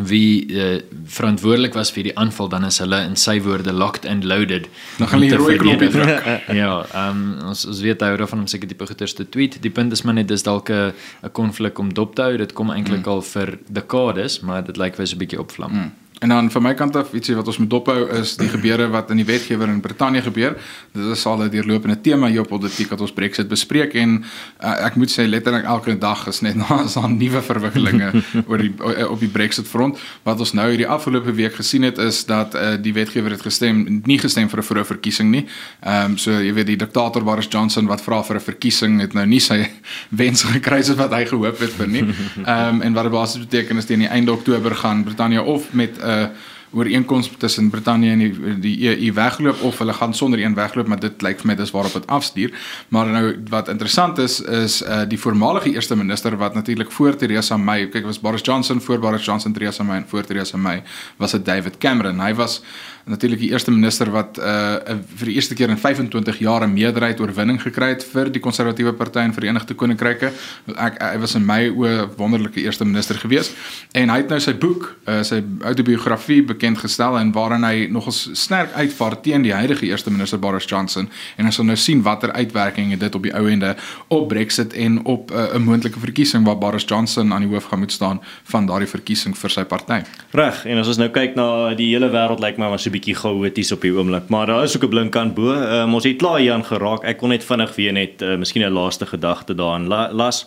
wie 0.00 0.46
uh, 0.48 0.80
verantwoordelik 1.04 1.74
was 1.76 1.90
vir 1.92 2.06
die 2.08 2.14
aanval 2.16 2.48
dan 2.48 2.64
is 2.64 2.78
hulle 2.80 3.02
in 3.04 3.16
sy 3.16 3.36
woorde 3.44 3.72
locked 3.72 4.06
and 4.08 4.24
loaded. 4.24 4.68
Dan 4.98 5.08
gaan 5.08 5.20
hulle 5.20 5.40
rooi 5.40 5.56
knoppie 5.60 5.90
druk. 5.92 6.28
ja, 6.62 6.72
ehm 6.92 7.22
um, 7.22 7.48
ons 7.52 7.66
ons 7.68 7.82
weet 7.84 8.00
hy 8.00 8.12
daarvan 8.16 8.44
om 8.44 8.48
seker 8.48 8.68
tipe 8.68 8.86
goeters 8.88 9.14
te 9.18 9.28
tweet. 9.28 9.60
Die 9.62 9.70
punt 9.70 9.92
is 9.92 10.02
maar 10.02 10.16
net 10.16 10.28
dis 10.32 10.42
dalk 10.48 10.70
'n 10.70 10.92
'n 11.22 11.32
konflik 11.32 11.78
om 11.78 11.92
dop 11.92 12.14
te 12.16 12.22
hou. 12.22 12.36
Dit 12.36 12.52
kom 12.52 12.70
eintlik 12.70 13.04
mm. 13.04 13.12
al 13.12 13.22
vir 13.22 13.58
dekades, 13.68 14.40
maar 14.40 14.64
dit 14.64 14.76
lyk 14.76 14.96
wys 14.96 15.12
'n 15.12 15.18
bietjie 15.18 15.40
opvlam. 15.40 15.72
Mm. 15.72 15.92
En 16.22 16.28
dan 16.28 16.50
van 16.50 16.62
my 16.62 16.74
kant 16.78 16.96
af 16.96 17.10
ietsie 17.12 17.34
wat 17.34 17.48
ons 17.50 17.58
moet 17.58 17.70
dophou 17.70 18.04
is 18.14 18.36
die 18.38 18.46
gebeure 18.48 18.86
wat 18.94 19.08
in 19.10 19.18
die 19.18 19.26
wetgewer 19.26 19.66
in 19.68 19.80
Brittanje 19.82 20.20
gebeur. 20.22 20.54
Dit 20.94 21.06
is 21.16 21.24
al 21.26 21.42
'n 21.42 21.50
deurlopende 21.50 22.00
tema 22.00 22.28
hier 22.30 22.40
op 22.40 22.48
politiek 22.48 22.90
wat 22.90 23.00
ons 23.00 23.12
Brexit 23.12 23.48
bespreek 23.48 23.94
en 23.94 24.22
uh, 24.62 24.84
ek 24.86 24.94
moet 24.94 25.10
sê 25.10 25.26
letterlik 25.26 25.64
elke 25.64 25.98
dag 25.98 26.26
is 26.26 26.40
net 26.40 26.54
na 26.62 26.84
is 26.84 26.94
daar 26.94 27.10
nuwe 27.10 27.42
verwikkelinge 27.42 28.12
oor 28.48 28.58
die 28.58 28.72
op 29.08 29.18
die 29.18 29.28
Brexit 29.28 29.66
front. 29.66 29.98
Wat 30.22 30.38
ons 30.38 30.52
nou 30.52 30.68
hierdie 30.68 30.86
afgelope 30.86 31.32
week 31.32 31.54
gesien 31.54 31.82
het 31.82 31.98
is 31.98 32.24
dat 32.24 32.54
uh, 32.54 32.76
die 32.78 32.92
wetgewer 32.94 33.30
het 33.30 33.42
gestem 33.42 34.02
nie 34.04 34.18
gestem 34.18 34.48
vir 34.48 34.58
'n 34.58 34.68
vroeë 34.70 34.84
verkiesing 34.84 35.30
nie. 35.30 35.46
Ehm 35.80 36.12
um, 36.12 36.18
so 36.18 36.30
jy 36.30 36.54
weet 36.54 36.66
die 36.66 36.76
diktator 36.76 37.24
Boris 37.24 37.50
Johnson 37.50 37.86
wat 37.86 38.00
vra 38.00 38.22
vir 38.22 38.36
'n 38.36 38.46
verkiesing 38.46 39.00
het 39.00 39.14
nou 39.14 39.26
nie 39.26 39.40
sy 39.40 39.66
wens 40.22 40.42
gekry 40.42 40.82
soos 40.82 40.96
wat 40.96 41.10
hy 41.10 41.24
gehoop 41.26 41.58
het 41.58 41.72
vir 41.72 41.88
nie. 41.88 42.04
Ehm 42.46 42.68
um, 42.68 42.82
en 42.82 42.92
wat 42.92 43.02
dit 43.02 43.12
basies 43.12 43.42
beteken 43.42 43.76
is 43.76 43.84
teen 43.84 44.06
die 44.06 44.08
einde 44.08 44.32
Oktober 44.32 44.74
gaan 44.74 45.02
Brittanje 45.04 45.42
of 45.42 45.72
met 45.72 45.98
'n 45.98 46.06
uh, 46.06 46.11
'n 46.12 46.36
ooreenkoms 46.72 47.30
tussen 47.38 47.70
Brittanje 47.70 48.10
en 48.10 48.18
die 48.18 48.58
die 48.60 48.76
EU 48.88 49.12
wegloop 49.12 49.62
of 49.62 49.78
hulle 49.78 49.92
gaan 49.92 50.14
sonder 50.14 50.40
een 50.40 50.54
wegloop, 50.54 50.86
maar 50.86 51.00
dit 51.00 51.22
lyk 51.22 51.40
vir 51.40 51.46
my 51.52 51.56
dis 51.58 51.70
waarop 51.70 51.92
dit 51.92 52.06
afstuur. 52.06 52.54
Maar 52.88 53.06
nou 53.06 53.24
wat 53.50 53.68
interessant 53.68 54.18
is 54.18 54.40
is 54.40 54.82
uh 54.82 55.02
die 55.08 55.18
voormalige 55.18 55.72
eerste 55.72 55.96
minister 55.96 56.36
wat 56.36 56.54
natuurlik 56.54 56.92
voor 56.92 57.16
Theresa 57.16 57.56
May, 57.56 57.88
kyk 57.88 58.04
was 58.04 58.20
Boris 58.20 58.42
Johnson 58.42 58.80
voor 58.80 58.98
Boris 58.98 59.24
Johnson, 59.24 59.52
Theresa 59.52 59.82
May 59.82 59.96
en 59.96 60.08
voor 60.08 60.24
Theresa 60.24 60.56
May 60.56 60.82
was 61.16 61.30
dit 61.30 61.44
David 61.44 61.78
Cameron. 61.78 62.20
Hy 62.20 62.34
was 62.34 62.62
natuurlik 63.04 63.38
die 63.38 63.50
eerste 63.50 63.70
minister 63.70 64.10
wat 64.10 64.38
uh 64.38 64.96
vir 65.18 65.30
die 65.30 65.34
eerste 65.34 65.54
keer 65.58 65.70
in 65.70 65.78
25 65.78 66.38
jaar 66.38 66.62
'n 66.62 66.72
meerderheid 66.72 67.20
oorwinning 67.20 67.62
gekry 67.62 67.88
het 67.88 68.04
vir 68.04 68.30
die 68.30 68.40
konservatiewe 68.40 68.92
party 68.92 69.18
in 69.18 69.34
Verenigde 69.34 69.74
Koninkryke. 69.74 70.32
Ek 70.76 71.02
hy 71.02 71.18
was 71.18 71.34
in 71.34 71.46
my 71.46 71.68
oë 71.68 72.08
wonderlike 72.16 72.60
eerste 72.60 72.84
minister 72.84 73.18
gewees 73.18 73.50
en 73.92 74.08
hy 74.08 74.16
het 74.16 74.28
nou 74.28 74.40
sy 74.40 74.54
boek, 74.54 74.96
uh 75.06 75.22
sy 75.22 75.42
autobiografie 75.62 76.42
bekend 76.62 76.78
gestel 76.78 77.18
en 77.18 77.32
waarin 77.34 77.64
hy 77.66 77.86
nogals 77.90 78.28
sterk 78.38 78.70
uitvaar 78.78 79.16
teen 79.20 79.42
die 79.42 79.52
huidige 79.52 79.88
eerste 79.88 80.10
minister 80.14 80.38
Boris 80.38 80.68
Johnson 80.70 81.08
en 81.36 81.48
ons 81.48 81.56
sal 81.58 81.66
nou 81.66 81.76
sien 81.76 82.02
watter 82.06 82.30
uitwerking 82.32 82.92
dit 82.98 83.14
op 83.18 83.22
die 83.26 83.32
ou 83.34 83.48
ende 83.50 83.72
op 84.14 84.28
Brexit 84.30 84.76
en 84.78 85.00
op 85.04 85.32
uh, 85.32 85.54
'n 85.54 85.64
moontlike 85.66 85.98
verkiesing 85.98 86.46
waar 86.46 86.58
Boris 86.58 86.86
Johnson 86.86 87.32
aan 87.32 87.42
die 87.42 87.50
hoof 87.50 87.64
gaan 87.64 87.78
moet 87.78 87.92
staan 87.92 88.20
van 88.44 88.66
daardie 88.66 88.88
verkiesing 88.88 89.34
vir 89.38 89.50
sy 89.50 89.64
party. 89.64 90.02
Reg, 90.30 90.64
en 90.64 90.78
as 90.78 90.86
ons 90.86 90.98
nou 90.98 91.08
kyk 91.10 91.34
na 91.34 91.74
die 91.74 91.90
hele 91.90 92.10
wêreld 92.10 92.38
lyk 92.38 92.54
like 92.54 92.60
my 92.60 92.68
was 92.70 92.86
'n 92.86 92.92
bietjie 92.92 93.14
chaoties 93.14 93.72
op 93.72 93.80
die 93.80 93.92
oomblik, 93.92 94.28
maar 94.28 94.46
daar 94.46 94.64
is 94.64 94.76
ook 94.76 94.84
'n 94.84 94.88
blink 94.88 95.12
kant 95.12 95.34
bo. 95.34 95.50
Um, 95.50 95.94
ons 95.94 96.04
het 96.04 96.16
klaar 96.16 96.38
hier 96.38 96.52
aan 96.52 96.64
geraak. 96.64 97.04
Ek 97.04 97.18
kon 97.18 97.28
net 97.28 97.44
vinnig 97.44 97.74
weer 97.74 97.92
net 97.92 98.22
uh, 98.22 98.36
miskien 98.36 98.62
'n 98.62 98.72
laaste 98.72 99.06
gedagte 99.06 99.54
daarin 99.54 99.88
la 99.88 100.12
las. 100.12 100.46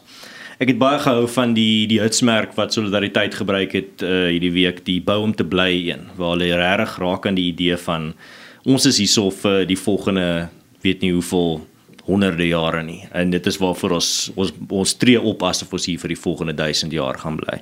Ek 0.55 0.69
het 0.71 0.77
baie 0.79 0.99
gehou 1.03 1.25
van 1.27 1.51
die 1.55 1.83
die 1.91 1.99
hitsmerk 1.99 2.53
wat 2.55 2.73
solidariteit 2.75 3.35
gebruik 3.35 3.73
het 3.75 4.03
uh, 4.05 4.29
hierdie 4.31 4.53
week, 4.55 4.85
die 4.87 5.01
bou 5.03 5.19
om 5.25 5.33
te 5.35 5.43
bly 5.43 5.71
een, 5.89 6.05
waar 6.15 6.37
hulle 6.37 6.55
regtig 6.55 6.97
raak 7.03 7.27
aan 7.27 7.35
die 7.35 7.49
idee 7.51 7.75
van 7.83 8.13
ons 8.63 8.87
is 8.87 9.01
hierso 9.03 9.33
vir 9.35 9.65
die 9.67 9.77
volgende 9.77 10.47
weet 10.85 11.03
nie 11.03 11.11
hoeveel 11.11 11.59
honderde 12.05 12.47
jare 12.47 12.83
nie. 12.85 13.01
En 13.17 13.33
dit 13.33 13.47
is 13.49 13.57
waarvoor 13.59 13.97
ons 13.97 14.09
ons 14.37 14.55
ons 14.79 14.95
tree 15.01 15.19
op 15.19 15.43
asof 15.43 15.73
ons 15.75 15.89
hier 15.89 15.99
vir 15.99 16.13
die 16.13 16.19
volgende 16.21 16.55
1000 16.55 16.95
jaar 16.95 17.19
gaan 17.19 17.41
bly. 17.41 17.59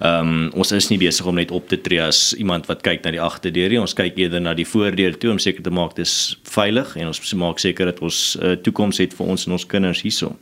Ehm 0.00 0.34
um, 0.34 0.44
ons 0.58 0.74
is 0.74 0.90
nie 0.90 0.98
besig 0.98 1.26
om 1.30 1.38
net 1.38 1.54
op 1.54 1.68
te 1.70 1.78
tree 1.78 2.02
as 2.02 2.32
iemand 2.34 2.66
wat 2.66 2.82
kyk 2.82 3.04
na 3.04 3.14
die 3.14 3.22
agterdeur 3.22 3.70
nie. 3.70 3.82
Ons 3.86 3.94
kyk 3.94 4.18
eerder 4.18 4.42
na 4.42 4.58
die 4.58 4.66
voordeur 4.66 5.14
toe 5.14 5.30
om 5.36 5.38
seker 5.38 5.62
te 5.62 5.70
maak 5.70 5.94
dis 5.94 6.34
veilig 6.50 6.96
en 6.96 7.14
ons 7.14 7.34
maak 7.38 7.62
seker 7.62 7.92
dat 7.92 8.02
ons 8.02 8.22
uh, 8.42 8.56
toekoms 8.58 8.98
het 8.98 9.14
vir 9.14 9.34
ons 9.36 9.46
en 9.46 9.60
ons 9.60 9.72
kinders 9.76 10.02
hierso. 10.02 10.34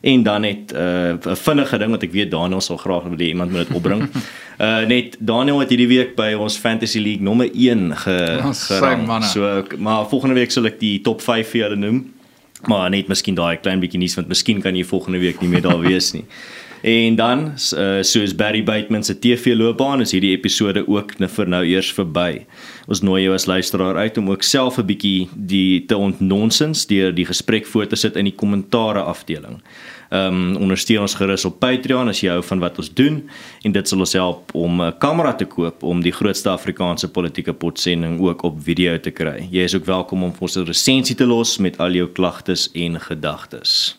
En 0.00 0.22
dan 0.22 0.40
net 0.40 0.72
eh, 0.72 1.12
'n 1.12 1.28
uh, 1.28 1.34
vinnige 1.34 1.78
ding 1.78 1.90
wat 1.90 2.02
ek 2.02 2.12
weet 2.12 2.30
Daniel 2.30 2.60
sal 2.60 2.76
graag 2.76 3.02
wil 3.02 3.18
hê 3.18 3.28
iemand 3.28 3.50
moet 3.50 3.68
dit 3.68 3.76
opbring. 3.76 4.08
uh 4.58 4.86
net 4.94 5.16
Daniel 5.18 5.60
het 5.60 5.68
hierdie 5.68 5.88
week 5.88 6.16
by 6.16 6.32
ons 6.32 6.56
Fantasy 6.56 6.98
League 6.98 7.22
nommer 7.22 7.50
1 7.52 7.96
ge, 7.96 8.38
oh, 8.44 8.52
gerang. 8.52 9.24
So 9.24 9.64
maar 9.78 10.08
volgende 10.08 10.34
week 10.34 10.50
sal 10.50 10.64
ek 10.64 10.80
die 10.80 11.00
top 11.00 11.20
5 11.20 11.48
vir 11.48 11.60
julle 11.60 11.76
noem. 11.76 12.12
Maar 12.68 12.90
net 12.90 13.08
miskien 13.08 13.34
daai 13.34 13.56
klein 13.56 13.80
bietjie 13.80 14.00
nuus 14.00 14.14
want 14.14 14.28
miskien 14.28 14.60
kan 14.60 14.76
jy 14.76 14.84
volgende 14.84 15.18
week 15.18 15.40
nie 15.40 15.48
meer 15.48 15.62
daar 15.62 15.80
wees 15.90 16.12
nie. 16.12 16.24
En 16.80 17.14
dan 17.14 17.40
uh, 17.76 17.98
soos 18.00 18.34
Barry 18.34 18.62
Bateman 18.64 19.04
se 19.04 19.18
TV 19.18 19.52
loopbaan 19.54 20.00
is 20.00 20.14
hierdie 20.16 20.32
episode 20.32 20.86
ook 20.88 21.18
nou 21.20 21.28
vir 21.28 21.48
nou 21.52 21.60
eers 21.68 21.90
verby. 21.92 22.46
Ons 22.88 23.02
nooi 23.04 23.22
jou 23.26 23.34
as 23.36 23.44
luisteraar 23.44 24.00
uit 24.00 24.16
om 24.16 24.30
ook 24.30 24.42
self 24.42 24.78
'n 24.78 24.86
bietjie 24.88 25.28
die 25.34 25.84
te 25.84 25.96
ontnonsens 25.96 26.86
deur 26.86 27.12
die 27.14 27.26
gesprek 27.26 27.66
voor 27.66 27.86
te 27.86 27.96
sit 27.96 28.16
in 28.16 28.24
die 28.24 28.34
kommentare 28.34 29.02
afdeling. 29.02 29.60
Ehm 30.10 30.34
um, 30.34 30.56
ondersteun 30.56 31.00
ons 31.00 31.14
gerus 31.14 31.44
op 31.44 31.60
Patreon 31.60 32.08
as 32.08 32.20
jy 32.20 32.30
hou 32.30 32.42
van 32.42 32.58
wat 32.58 32.78
ons 32.78 32.94
doen 32.94 33.28
en 33.62 33.72
dit 33.72 33.88
sal 33.88 33.98
ons 33.98 34.12
help 34.12 34.54
om 34.54 34.82
'n 34.82 34.98
kamera 34.98 35.32
te 35.32 35.44
koop 35.44 35.82
om 35.82 36.00
die 36.00 36.12
grootste 36.12 36.48
Afrikaanse 36.48 37.08
politieke 37.08 37.52
potsending 37.52 38.20
ook 38.20 38.42
op 38.42 38.62
video 38.62 38.98
te 38.98 39.10
kry. 39.10 39.48
Jy 39.50 39.62
is 39.62 39.74
ook 39.74 39.84
welkom 39.84 40.22
om 40.22 40.32
vir 40.32 40.42
ons 40.42 40.56
'n 40.56 40.64
resensie 40.64 41.16
te 41.16 41.26
los 41.26 41.58
met 41.58 41.78
al 41.78 41.92
jou 41.92 42.08
klagtes 42.08 42.70
en 42.72 43.00
gedagtes. 43.00 43.96